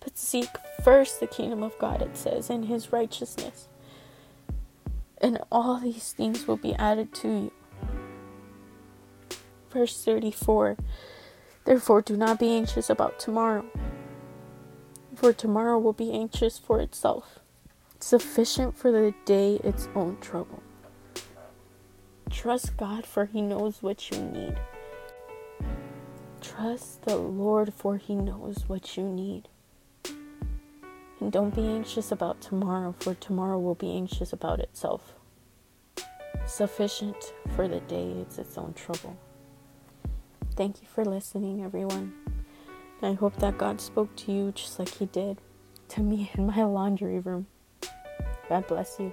But 0.00 0.16
seek 0.16 0.48
first 0.82 1.20
the 1.20 1.26
kingdom 1.26 1.62
of 1.62 1.78
God, 1.78 2.02
it 2.02 2.16
says, 2.16 2.50
and 2.50 2.64
his 2.64 2.92
righteousness. 2.92 3.68
And 5.20 5.38
all 5.52 5.78
these 5.78 6.12
things 6.12 6.46
will 6.46 6.56
be 6.56 6.74
added 6.74 7.12
to 7.16 7.28
you. 7.28 7.52
Verse 9.70 10.02
34 10.04 10.76
Therefore, 11.64 12.02
do 12.02 12.16
not 12.16 12.38
be 12.38 12.50
anxious 12.54 12.88
about 12.88 13.18
tomorrow, 13.18 13.66
for 15.14 15.32
tomorrow 15.32 15.78
will 15.78 15.92
be 15.92 16.10
anxious 16.12 16.58
for 16.58 16.80
itself. 16.80 17.38
Sufficient 18.00 18.76
for 18.76 18.90
the 18.90 19.14
day 19.26 19.60
its 19.62 19.88
own 19.94 20.16
trouble. 20.20 20.62
Trust 22.30 22.76
God, 22.78 23.04
for 23.04 23.26
He 23.26 23.42
knows 23.42 23.82
what 23.82 24.10
you 24.10 24.18
need. 24.22 24.56
Trust 26.40 27.02
the 27.02 27.16
Lord, 27.16 27.74
for 27.74 27.96
He 27.96 28.14
knows 28.14 28.64
what 28.66 28.96
you 28.96 29.04
need. 29.04 29.48
And 31.20 31.30
don't 31.30 31.54
be 31.54 31.66
anxious 31.66 32.10
about 32.10 32.40
tomorrow, 32.40 32.94
for 32.98 33.14
tomorrow 33.14 33.58
will 33.58 33.74
be 33.74 33.94
anxious 33.94 34.32
about 34.32 34.58
itself. 34.60 35.14
Sufficient 36.46 37.34
for 37.54 37.68
the 37.68 37.80
day 37.80 38.10
is 38.26 38.38
its 38.38 38.56
own 38.56 38.72
trouble. 38.72 39.16
Thank 40.56 40.80
you 40.82 40.88
for 40.88 41.04
listening, 41.04 41.62
everyone. 41.62 42.14
I 43.02 43.12
hope 43.12 43.36
that 43.36 43.58
God 43.58 43.80
spoke 43.80 44.14
to 44.16 44.32
you 44.32 44.52
just 44.52 44.78
like 44.78 44.88
He 44.88 45.06
did 45.06 45.38
to 45.88 46.00
me 46.00 46.30
in 46.34 46.46
my 46.46 46.64
laundry 46.64 47.18
room. 47.18 47.46
God 48.48 48.66
bless 48.66 48.98
you. 48.98 49.12